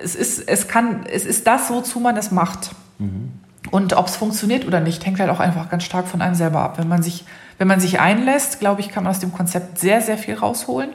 Es 0.04 0.16
ist, 0.16 0.48
es 0.48 0.68
kann, 0.68 1.06
es 1.06 1.26
ist 1.26 1.48
das, 1.48 1.70
wozu 1.70 2.00
man 2.00 2.18
es 2.18 2.32
macht. 2.32 2.72
Mhm. 3.00 3.32
Und 3.72 3.94
ob 3.94 4.08
es 4.08 4.16
funktioniert 4.16 4.66
oder 4.66 4.80
nicht, 4.80 5.06
hängt 5.06 5.20
halt 5.20 5.30
auch 5.30 5.40
einfach 5.40 5.70
ganz 5.70 5.84
stark 5.84 6.08
von 6.08 6.22
einem 6.22 6.36
selber 6.36 6.60
ab. 6.60 6.78
Wenn 6.78 6.88
man 6.88 7.02
sich, 7.02 7.26
wenn 7.58 7.68
man 7.68 7.80
sich 7.80 8.00
einlässt, 8.00 8.60
glaube 8.60 8.82
ich, 8.82 8.90
kann 8.90 9.04
man 9.04 9.12
aus 9.12 9.20
dem 9.20 9.32
Konzept 9.32 9.80
sehr, 9.80 10.02
sehr 10.02 10.18
viel 10.18 10.36
rausholen. 10.36 10.90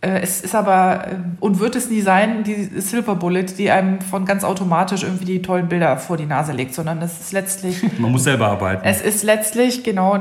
Äh, 0.00 0.20
es 0.20 0.40
ist 0.40 0.54
aber 0.54 1.06
äh, 1.08 1.16
und 1.40 1.58
wird 1.58 1.74
es 1.74 1.88
nie 1.88 2.00
sein, 2.00 2.44
die 2.44 2.80
Silver 2.80 3.14
Bullet, 3.14 3.46
die 3.58 3.70
einem 3.70 4.00
von 4.00 4.24
ganz 4.24 4.44
automatisch 4.44 5.02
irgendwie 5.02 5.24
die 5.24 5.42
tollen 5.42 5.68
Bilder 5.68 5.96
vor 5.96 6.16
die 6.16 6.26
Nase 6.26 6.52
legt, 6.52 6.74
sondern 6.74 7.00
es 7.00 7.20
ist 7.20 7.32
letztlich. 7.32 7.82
Man 7.98 8.12
muss 8.12 8.24
selber 8.24 8.48
arbeiten. 8.48 8.82
Es 8.84 9.00
ist 9.00 9.22
letztlich 9.22 9.84
genau 9.84 10.18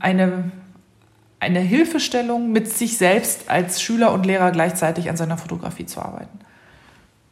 eine, 0.00 0.52
eine 1.38 1.60
Hilfestellung, 1.60 2.50
mit 2.52 2.68
sich 2.68 2.98
selbst 2.98 3.48
als 3.48 3.80
Schüler 3.80 4.12
und 4.12 4.26
Lehrer 4.26 4.50
gleichzeitig 4.50 5.08
an 5.08 5.16
seiner 5.16 5.38
Fotografie 5.38 5.86
zu 5.86 6.00
arbeiten. 6.00 6.40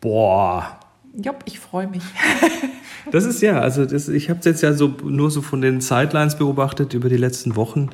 Boah. 0.00 0.78
Jopp, 1.14 1.42
ich 1.46 1.58
freue 1.58 1.88
mich. 1.88 2.04
das 3.10 3.24
ist 3.24 3.42
ja, 3.42 3.58
also 3.58 3.84
das, 3.84 4.08
ich 4.08 4.30
habe 4.30 4.38
es 4.38 4.44
jetzt 4.44 4.62
ja 4.62 4.72
so 4.72 4.94
nur 5.02 5.32
so 5.32 5.42
von 5.42 5.60
den 5.60 5.80
Sidelines 5.80 6.36
beobachtet 6.36 6.94
über 6.94 7.08
die 7.08 7.16
letzten 7.16 7.56
Wochen 7.56 7.90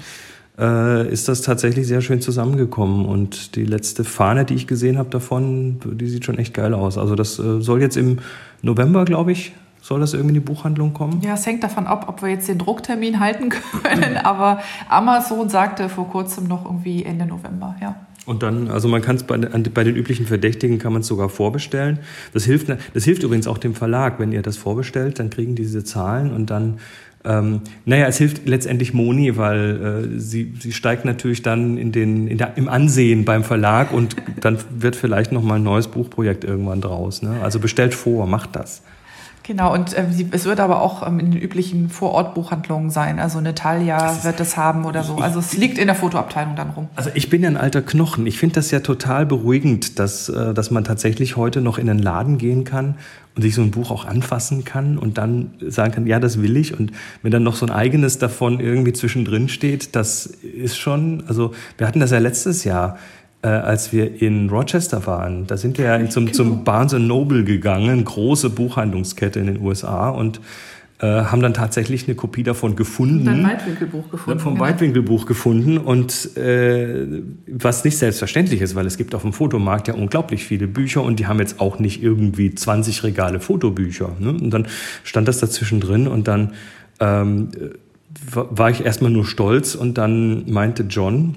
äh, 0.58 1.08
ist 1.08 1.28
das 1.28 1.42
tatsächlich 1.42 1.86
sehr 1.86 2.00
schön 2.00 2.20
zusammengekommen. 2.20 3.06
Und 3.06 3.56
die 3.56 3.64
letzte 3.64 4.04
Fahne, 4.04 4.44
die 4.44 4.54
ich 4.54 4.66
gesehen 4.66 4.98
habe 4.98 5.10
davon, 5.10 5.80
die 5.84 6.06
sieht 6.06 6.24
schon 6.24 6.38
echt 6.38 6.54
geil 6.54 6.74
aus. 6.74 6.98
Also 6.98 7.14
das 7.14 7.38
äh, 7.38 7.60
soll 7.60 7.80
jetzt 7.80 7.96
im 7.96 8.18
November, 8.62 9.04
glaube 9.04 9.32
ich, 9.32 9.52
soll 9.80 10.00
das 10.00 10.14
irgendwie 10.14 10.36
in 10.36 10.42
die 10.42 10.52
Buchhandlung 10.52 10.94
kommen? 10.94 11.20
Ja, 11.22 11.34
es 11.34 11.44
hängt 11.44 11.62
davon 11.62 11.86
ab, 11.86 12.06
ob 12.08 12.22
wir 12.22 12.30
jetzt 12.30 12.48
den 12.48 12.58
Drucktermin 12.58 13.20
halten 13.20 13.48
können. 13.82 14.16
Aber 14.16 14.60
Amazon 14.88 15.50
sagte 15.50 15.88
vor 15.88 16.08
kurzem 16.08 16.44
noch 16.44 16.64
irgendwie 16.64 17.04
Ende 17.04 17.26
November, 17.26 17.76
ja. 17.82 17.96
Und 18.26 18.42
dann, 18.42 18.68
also 18.68 18.88
man 18.88 19.02
kann 19.02 19.16
es 19.16 19.24
bei, 19.24 19.36
bei, 19.36 19.84
den 19.84 19.96
üblichen 19.96 20.24
Verdächtigen 20.24 20.78
kann 20.78 20.94
man 20.94 21.02
es 21.02 21.08
sogar 21.08 21.28
vorbestellen. 21.28 21.98
Das 22.32 22.44
hilft, 22.44 22.68
das 22.94 23.04
hilft 23.04 23.22
übrigens 23.22 23.46
auch 23.46 23.58
dem 23.58 23.74
Verlag, 23.74 24.18
wenn 24.18 24.32
ihr 24.32 24.40
das 24.40 24.56
vorbestellt, 24.56 25.18
dann 25.18 25.28
kriegen 25.28 25.54
diese 25.54 25.84
Zahlen 25.84 26.32
und 26.32 26.48
dann 26.48 26.78
ähm, 27.24 27.62
naja, 27.86 28.06
es 28.06 28.18
hilft 28.18 28.46
letztendlich 28.46 28.92
Moni, 28.92 29.36
weil 29.36 30.10
äh, 30.14 30.18
sie, 30.18 30.54
sie 30.60 30.72
steigt 30.72 31.04
natürlich 31.04 31.42
dann 31.42 31.78
in 31.78 31.90
den, 31.90 32.28
in 32.28 32.38
der, 32.38 32.56
im 32.56 32.68
Ansehen 32.68 33.24
beim 33.24 33.44
Verlag 33.44 33.92
und 33.92 34.16
dann 34.40 34.58
wird 34.78 34.94
vielleicht 34.94 35.32
noch 35.32 35.42
mal 35.42 35.56
ein 35.56 35.62
neues 35.62 35.88
Buchprojekt 35.88 36.44
irgendwann 36.44 36.80
draus. 36.80 37.22
Ne? 37.22 37.40
Also 37.42 37.60
bestellt 37.60 37.94
vor, 37.94 38.26
macht 38.26 38.56
das. 38.56 38.82
Genau, 39.46 39.74
und 39.74 39.92
äh, 39.92 40.06
es 40.30 40.46
wird 40.46 40.58
aber 40.58 40.80
auch 40.80 41.06
ähm, 41.06 41.20
in 41.20 41.30
den 41.30 41.40
üblichen 41.40 41.90
Vorortbuchhandlungen 41.90 42.88
sein. 42.88 43.18
Also 43.18 43.42
Natalia 43.42 43.98
das 43.98 44.24
wird 44.24 44.40
es 44.40 44.56
haben 44.56 44.86
oder 44.86 45.04
so. 45.04 45.16
Also 45.16 45.38
es 45.38 45.54
liegt 45.54 45.76
in 45.76 45.86
der 45.86 45.94
Fotoabteilung 45.94 46.56
dann 46.56 46.70
rum. 46.70 46.88
Also 46.96 47.10
ich 47.12 47.28
bin 47.28 47.42
ja 47.42 47.50
ein 47.50 47.58
alter 47.58 47.82
Knochen. 47.82 48.26
Ich 48.26 48.38
finde 48.38 48.54
das 48.54 48.70
ja 48.70 48.80
total 48.80 49.26
beruhigend, 49.26 49.98
dass, 49.98 50.30
äh, 50.30 50.54
dass 50.54 50.70
man 50.70 50.84
tatsächlich 50.84 51.36
heute 51.36 51.60
noch 51.60 51.76
in 51.76 51.88
den 51.88 51.98
Laden 51.98 52.38
gehen 52.38 52.64
kann 52.64 52.94
und 53.36 53.42
sich 53.42 53.54
so 53.54 53.60
ein 53.60 53.70
Buch 53.70 53.90
auch 53.90 54.06
anfassen 54.06 54.64
kann 54.64 54.96
und 54.96 55.18
dann 55.18 55.50
sagen 55.60 55.92
kann, 55.92 56.06
ja, 56.06 56.20
das 56.20 56.40
will 56.40 56.56
ich. 56.56 56.78
Und 56.78 56.92
wenn 57.22 57.30
dann 57.30 57.42
noch 57.42 57.56
so 57.56 57.66
ein 57.66 57.72
eigenes 57.72 58.16
davon 58.16 58.60
irgendwie 58.60 58.94
zwischendrin 58.94 59.50
steht, 59.50 59.94
das 59.94 60.24
ist 60.24 60.78
schon, 60.78 61.24
also 61.28 61.52
wir 61.76 61.86
hatten 61.86 62.00
das 62.00 62.12
ja 62.12 62.18
letztes 62.18 62.64
Jahr 62.64 62.96
äh, 63.44 63.48
als 63.48 63.92
wir 63.92 64.22
in 64.22 64.48
Rochester 64.48 65.06
waren. 65.06 65.46
Da 65.46 65.58
sind 65.58 65.76
wir 65.76 65.84
ja 65.84 66.08
zum, 66.08 66.26
genau. 66.26 66.36
zum 66.36 66.64
Barnes 66.64 66.94
Noble 66.94 67.44
gegangen, 67.44 68.02
große 68.04 68.48
Buchhandlungskette 68.48 69.38
in 69.38 69.46
den 69.46 69.60
USA 69.60 70.08
und 70.08 70.40
äh, 71.00 71.06
haben 71.06 71.42
dann 71.42 71.52
tatsächlich 71.52 72.08
eine 72.08 72.14
Kopie 72.14 72.42
davon 72.42 72.74
gefunden. 72.74 73.28
Ein 73.28 73.44
Weitwinkelbuch 73.44 74.10
gefunden. 74.10 74.40
Vom 74.40 74.54
genau. 74.54 74.64
Weitwinkelbuch 74.64 75.26
gefunden 75.26 75.76
und 75.76 76.36
äh, 76.38 77.06
was 77.46 77.84
nicht 77.84 77.98
selbstverständlich 77.98 78.62
ist, 78.62 78.74
weil 78.76 78.86
es 78.86 78.96
gibt 78.96 79.14
auf 79.14 79.22
dem 79.22 79.34
Fotomarkt 79.34 79.88
ja 79.88 79.94
unglaublich 79.94 80.44
viele 80.44 80.66
Bücher 80.66 81.02
und 81.02 81.20
die 81.20 81.26
haben 81.26 81.38
jetzt 81.38 81.60
auch 81.60 81.78
nicht 81.78 82.02
irgendwie 82.02 82.54
20 82.54 83.02
Regale 83.02 83.40
Fotobücher. 83.40 84.12
Ne? 84.20 84.30
Und 84.30 84.50
dann 84.50 84.68
stand 85.02 85.28
das 85.28 85.38
dazwischen 85.38 85.80
drin 85.80 86.08
und 86.08 86.28
dann 86.28 86.54
ähm, 87.00 87.50
war 88.32 88.70
ich 88.70 88.84
erstmal 88.84 89.10
nur 89.10 89.26
stolz 89.26 89.74
und 89.74 89.98
dann 89.98 90.50
meinte 90.50 90.84
John, 90.84 91.34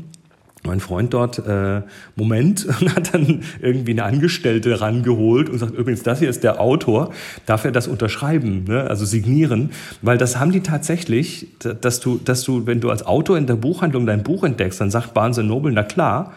mein 0.64 0.80
Freund 0.80 1.14
dort, 1.14 1.40
äh, 1.40 1.82
Moment, 2.16 2.66
und 2.82 2.96
hat 2.96 3.14
dann 3.14 3.44
irgendwie 3.62 3.92
eine 3.92 4.04
Angestellte 4.04 4.82
rangeholt 4.82 5.50
und 5.50 5.60
sagt, 5.60 5.74
übrigens, 5.76 6.04
das 6.04 6.20
hier 6.20 6.30
ist 6.30 6.44
der 6.44 6.60
Autor, 6.60 7.12
darf 7.46 7.66
er 7.66 7.72
das 7.72 7.88
unterschreiben, 7.88 8.66
ne? 8.68 8.84
also 8.84 9.06
signieren, 9.06 9.72
weil 10.02 10.18
das 10.18 10.40
haben 10.40 10.52
die 10.52 10.62
tatsächlich, 10.62 11.48
dass 11.60 12.00
du, 12.00 12.18
dass 12.18 12.44
du, 12.44 12.66
wenn 12.66 12.80
du 12.80 12.90
als 12.90 13.06
Autor 13.06 13.38
in 13.38 13.48
der 13.48 13.56
Buchhandlung 13.56 14.06
dein 14.06 14.24
Buch 14.24 14.44
entdeckst, 14.44 14.82
dann 14.82 14.92
sagt 14.92 15.14
Barnes 15.14 15.38
Noble, 15.38 15.72
na 15.72 15.84
klar, 15.84 16.34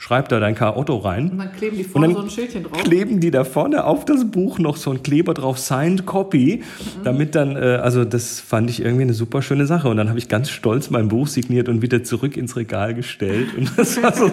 schreib 0.00 0.30
da 0.30 0.40
dein 0.40 0.54
K. 0.54 0.74
Otto 0.74 0.96
rein. 0.96 1.28
Und 1.30 1.38
dann 1.38 1.52
kleben 1.52 1.76
die 1.76 1.84
vorne 1.84 2.14
so 2.14 2.20
ein 2.20 2.30
Schildchen 2.30 2.64
drauf. 2.64 2.82
Kleben 2.82 3.20
die 3.20 3.30
da 3.30 3.44
vorne 3.44 3.84
auf 3.84 4.06
das 4.06 4.30
Buch 4.30 4.58
noch 4.58 4.78
so 4.78 4.90
ein 4.90 5.02
Kleber 5.02 5.34
drauf, 5.34 5.58
Signed 5.58 6.06
Copy, 6.06 6.62
mhm. 6.62 7.04
damit 7.04 7.34
dann, 7.34 7.54
äh, 7.54 7.78
also 7.82 8.06
das 8.06 8.40
fand 8.40 8.70
ich 8.70 8.80
irgendwie 8.80 9.02
eine 9.02 9.12
super 9.12 9.42
schöne 9.42 9.66
Sache. 9.66 9.88
Und 9.88 9.98
dann 9.98 10.08
habe 10.08 10.18
ich 10.18 10.28
ganz 10.28 10.48
stolz 10.48 10.88
mein 10.88 11.08
Buch 11.08 11.26
signiert 11.26 11.68
und 11.68 11.82
wieder 11.82 12.02
zurück 12.02 12.38
ins 12.38 12.56
Regal 12.56 12.94
gestellt. 12.94 13.48
Und 13.54 13.70
das 13.76 14.02
war 14.02 14.14
so, 14.14 14.30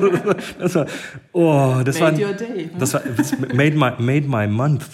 das 0.58 0.76
war, 0.76 0.86
oh, 1.34 1.76
das 1.84 2.00
made 2.00 2.22
war, 2.22 2.30
your 2.30 2.34
day, 2.34 2.66
ne? 2.68 2.72
das 2.80 2.94
war, 2.94 3.02
das 3.18 3.38
made 3.38 3.76
my, 3.76 3.92
made 4.00 4.26
my 4.26 4.48
month. 4.48 4.86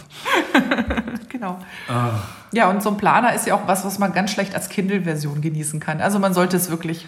genau. 1.30 1.60
Ah. 1.88 2.20
Ja, 2.54 2.70
und 2.70 2.84
so 2.84 2.89
ein 2.89 2.98
Planer 2.98 3.34
ist 3.34 3.48
ja 3.48 3.56
auch 3.56 3.68
was, 3.68 3.84
was 3.84 3.98
man 3.98 4.13
ganz 4.13 4.32
schlecht 4.32 4.54
als 4.54 4.70
Kindle-Version 4.70 5.42
genießen 5.42 5.80
kann. 5.80 6.02
Also 6.02 6.20
man 6.20 6.36
sollte 6.36 6.56
es 6.56 6.70
wirklich. 6.70 7.08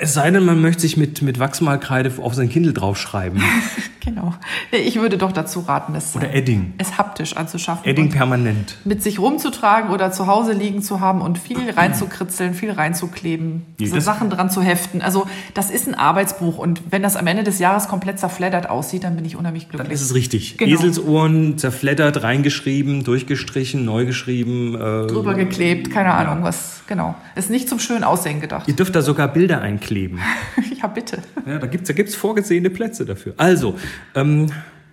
Es 0.00 0.14
sei 0.14 0.32
denn, 0.32 0.44
man 0.44 0.60
möchte 0.60 0.82
sich 0.82 0.96
mit, 0.96 1.22
mit 1.22 1.38
Wachsmalkreide 1.38 2.12
auf 2.20 2.34
sein 2.34 2.48
Kindle 2.48 2.72
draufschreiben. 2.72 3.40
genau. 4.00 4.34
Ich 4.72 4.96
würde 4.96 5.16
doch 5.16 5.30
dazu 5.30 5.60
raten, 5.60 5.94
es, 5.94 6.16
oder 6.16 6.34
Edding. 6.34 6.74
es 6.78 6.98
haptisch 6.98 7.36
anzuschaffen. 7.36 7.88
Edding 7.88 8.10
permanent. 8.10 8.78
Mit 8.84 9.00
sich 9.04 9.20
rumzutragen 9.20 9.90
oder 9.90 10.10
zu 10.10 10.26
Hause 10.26 10.54
liegen 10.54 10.82
zu 10.82 10.98
haben 10.98 11.20
und 11.20 11.38
viel 11.38 11.70
reinzukritzeln, 11.70 12.54
viel 12.54 12.72
reinzukleben, 12.72 13.62
nee, 13.78 13.86
so 13.86 14.00
Sachen 14.00 14.28
dran 14.28 14.50
zu 14.50 14.60
heften. 14.60 15.02
Also 15.02 15.28
das 15.54 15.70
ist 15.70 15.86
ein 15.86 15.94
Arbeitsbuch 15.94 16.58
und 16.58 16.82
wenn 16.90 17.04
das 17.04 17.14
am 17.14 17.28
Ende 17.28 17.44
des 17.44 17.60
Jahres 17.60 17.86
komplett 17.86 18.18
zerfleddert 18.18 18.68
aussieht, 18.68 19.04
dann 19.04 19.14
bin 19.14 19.24
ich 19.24 19.36
unheimlich 19.36 19.68
glücklich. 19.68 19.86
Dann 19.86 19.94
ist 19.94 20.02
es 20.02 20.16
richtig. 20.16 20.58
Genau. 20.58 20.74
Eselsohren, 20.74 21.58
zerfleddert, 21.58 22.24
reingeschrieben, 22.24 23.04
durchgestrichen, 23.04 23.84
neu 23.84 24.04
geschrieben 24.04 24.63
äh, 24.74 25.06
drüber 25.06 25.34
geklebt, 25.34 25.90
keine 25.90 26.10
ja. 26.10 26.16
Ahnung 26.16 26.44
was. 26.44 26.82
Genau. 26.86 27.14
Ist 27.34 27.50
nicht 27.50 27.68
zum 27.68 27.78
schönen 27.78 28.04
Aussehen 28.04 28.40
gedacht. 28.40 28.68
Ihr 28.68 28.76
dürft 28.76 28.94
da 28.94 29.02
sogar 29.02 29.28
Bilder 29.28 29.60
einkleben. 29.60 30.18
ja, 30.80 30.86
bitte. 30.86 31.18
Ja, 31.46 31.58
da 31.58 31.66
gibt 31.66 31.82
es 31.82 31.88
da 31.88 31.94
gibt's 31.94 32.14
vorgesehene 32.14 32.70
Plätze 32.70 33.04
dafür. 33.04 33.34
Also, 33.36 33.74
ähm, 34.14 34.46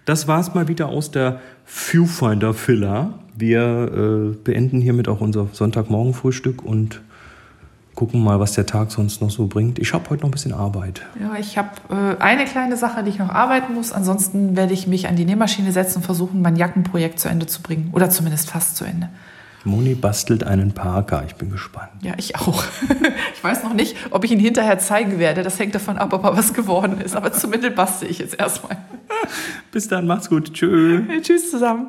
das 0.05 0.27
war 0.27 0.39
es 0.39 0.53
mal 0.53 0.67
wieder 0.67 0.89
aus 0.89 1.11
der 1.11 1.39
Viewfinder 1.65 2.55
Villa. 2.55 3.19
Wir 3.35 3.61
äh, 3.61 4.35
beenden 4.43 4.81
hiermit 4.81 5.07
auch 5.07 5.21
unser 5.21 5.47
Sonntagmorgen-Frühstück 5.51 6.63
und 6.63 7.01
gucken 7.95 8.23
mal, 8.23 8.39
was 8.39 8.53
der 8.53 8.65
Tag 8.65 8.91
sonst 8.91 9.21
noch 9.21 9.29
so 9.29 9.47
bringt. 9.47 9.79
Ich 9.79 9.93
habe 9.93 10.09
heute 10.09 10.21
noch 10.21 10.29
ein 10.29 10.31
bisschen 10.31 10.53
Arbeit. 10.53 11.01
Ja, 11.19 11.35
ich 11.37 11.57
habe 11.57 11.69
äh, 11.89 12.21
eine 12.21 12.45
kleine 12.45 12.77
Sache, 12.77 13.03
die 13.03 13.09
ich 13.09 13.19
noch 13.19 13.29
arbeiten 13.29 13.73
muss. 13.73 13.91
Ansonsten 13.91 14.55
werde 14.55 14.73
ich 14.73 14.87
mich 14.87 15.07
an 15.07 15.15
die 15.15 15.25
Nähmaschine 15.25 15.71
setzen 15.71 15.97
und 15.97 16.03
versuchen, 16.03 16.41
mein 16.41 16.55
Jackenprojekt 16.55 17.19
zu 17.19 17.29
Ende 17.29 17.47
zu 17.47 17.61
bringen. 17.61 17.89
Oder 17.93 18.09
zumindest 18.09 18.49
fast 18.49 18.77
zu 18.77 18.85
Ende. 18.85 19.09
Moni 19.63 19.95
bastelt 19.95 20.43
einen 20.43 20.73
Parker. 20.73 21.23
Ich 21.27 21.35
bin 21.35 21.51
gespannt. 21.51 21.91
Ja, 22.01 22.13
ich 22.17 22.35
auch. 22.35 22.63
Ich 23.33 23.43
weiß 23.43 23.63
noch 23.63 23.73
nicht, 23.73 23.95
ob 24.11 24.23
ich 24.23 24.31
ihn 24.31 24.39
hinterher 24.39 24.77
zeigen 24.77 25.17
werde. 25.17 25.41
Das 25.41 25.57
hängt 25.57 25.73
davon 25.73 25.97
ab, 25.97 26.13
ob 26.13 26.23
er 26.23 26.37
was 26.37 26.53
geworden 26.53 27.01
ist. 27.01 27.15
Aber 27.15 27.33
zumindest 27.33 27.75
bastel 27.75 28.07
ich 28.07 28.19
jetzt 28.19 28.39
erstmal. 28.39 28.77
Bis 29.71 29.87
dann, 29.87 30.05
macht's 30.05 30.29
gut. 30.29 30.53
Tschö. 30.53 31.01
Tschüss 31.21 31.49
zusammen. 31.49 31.87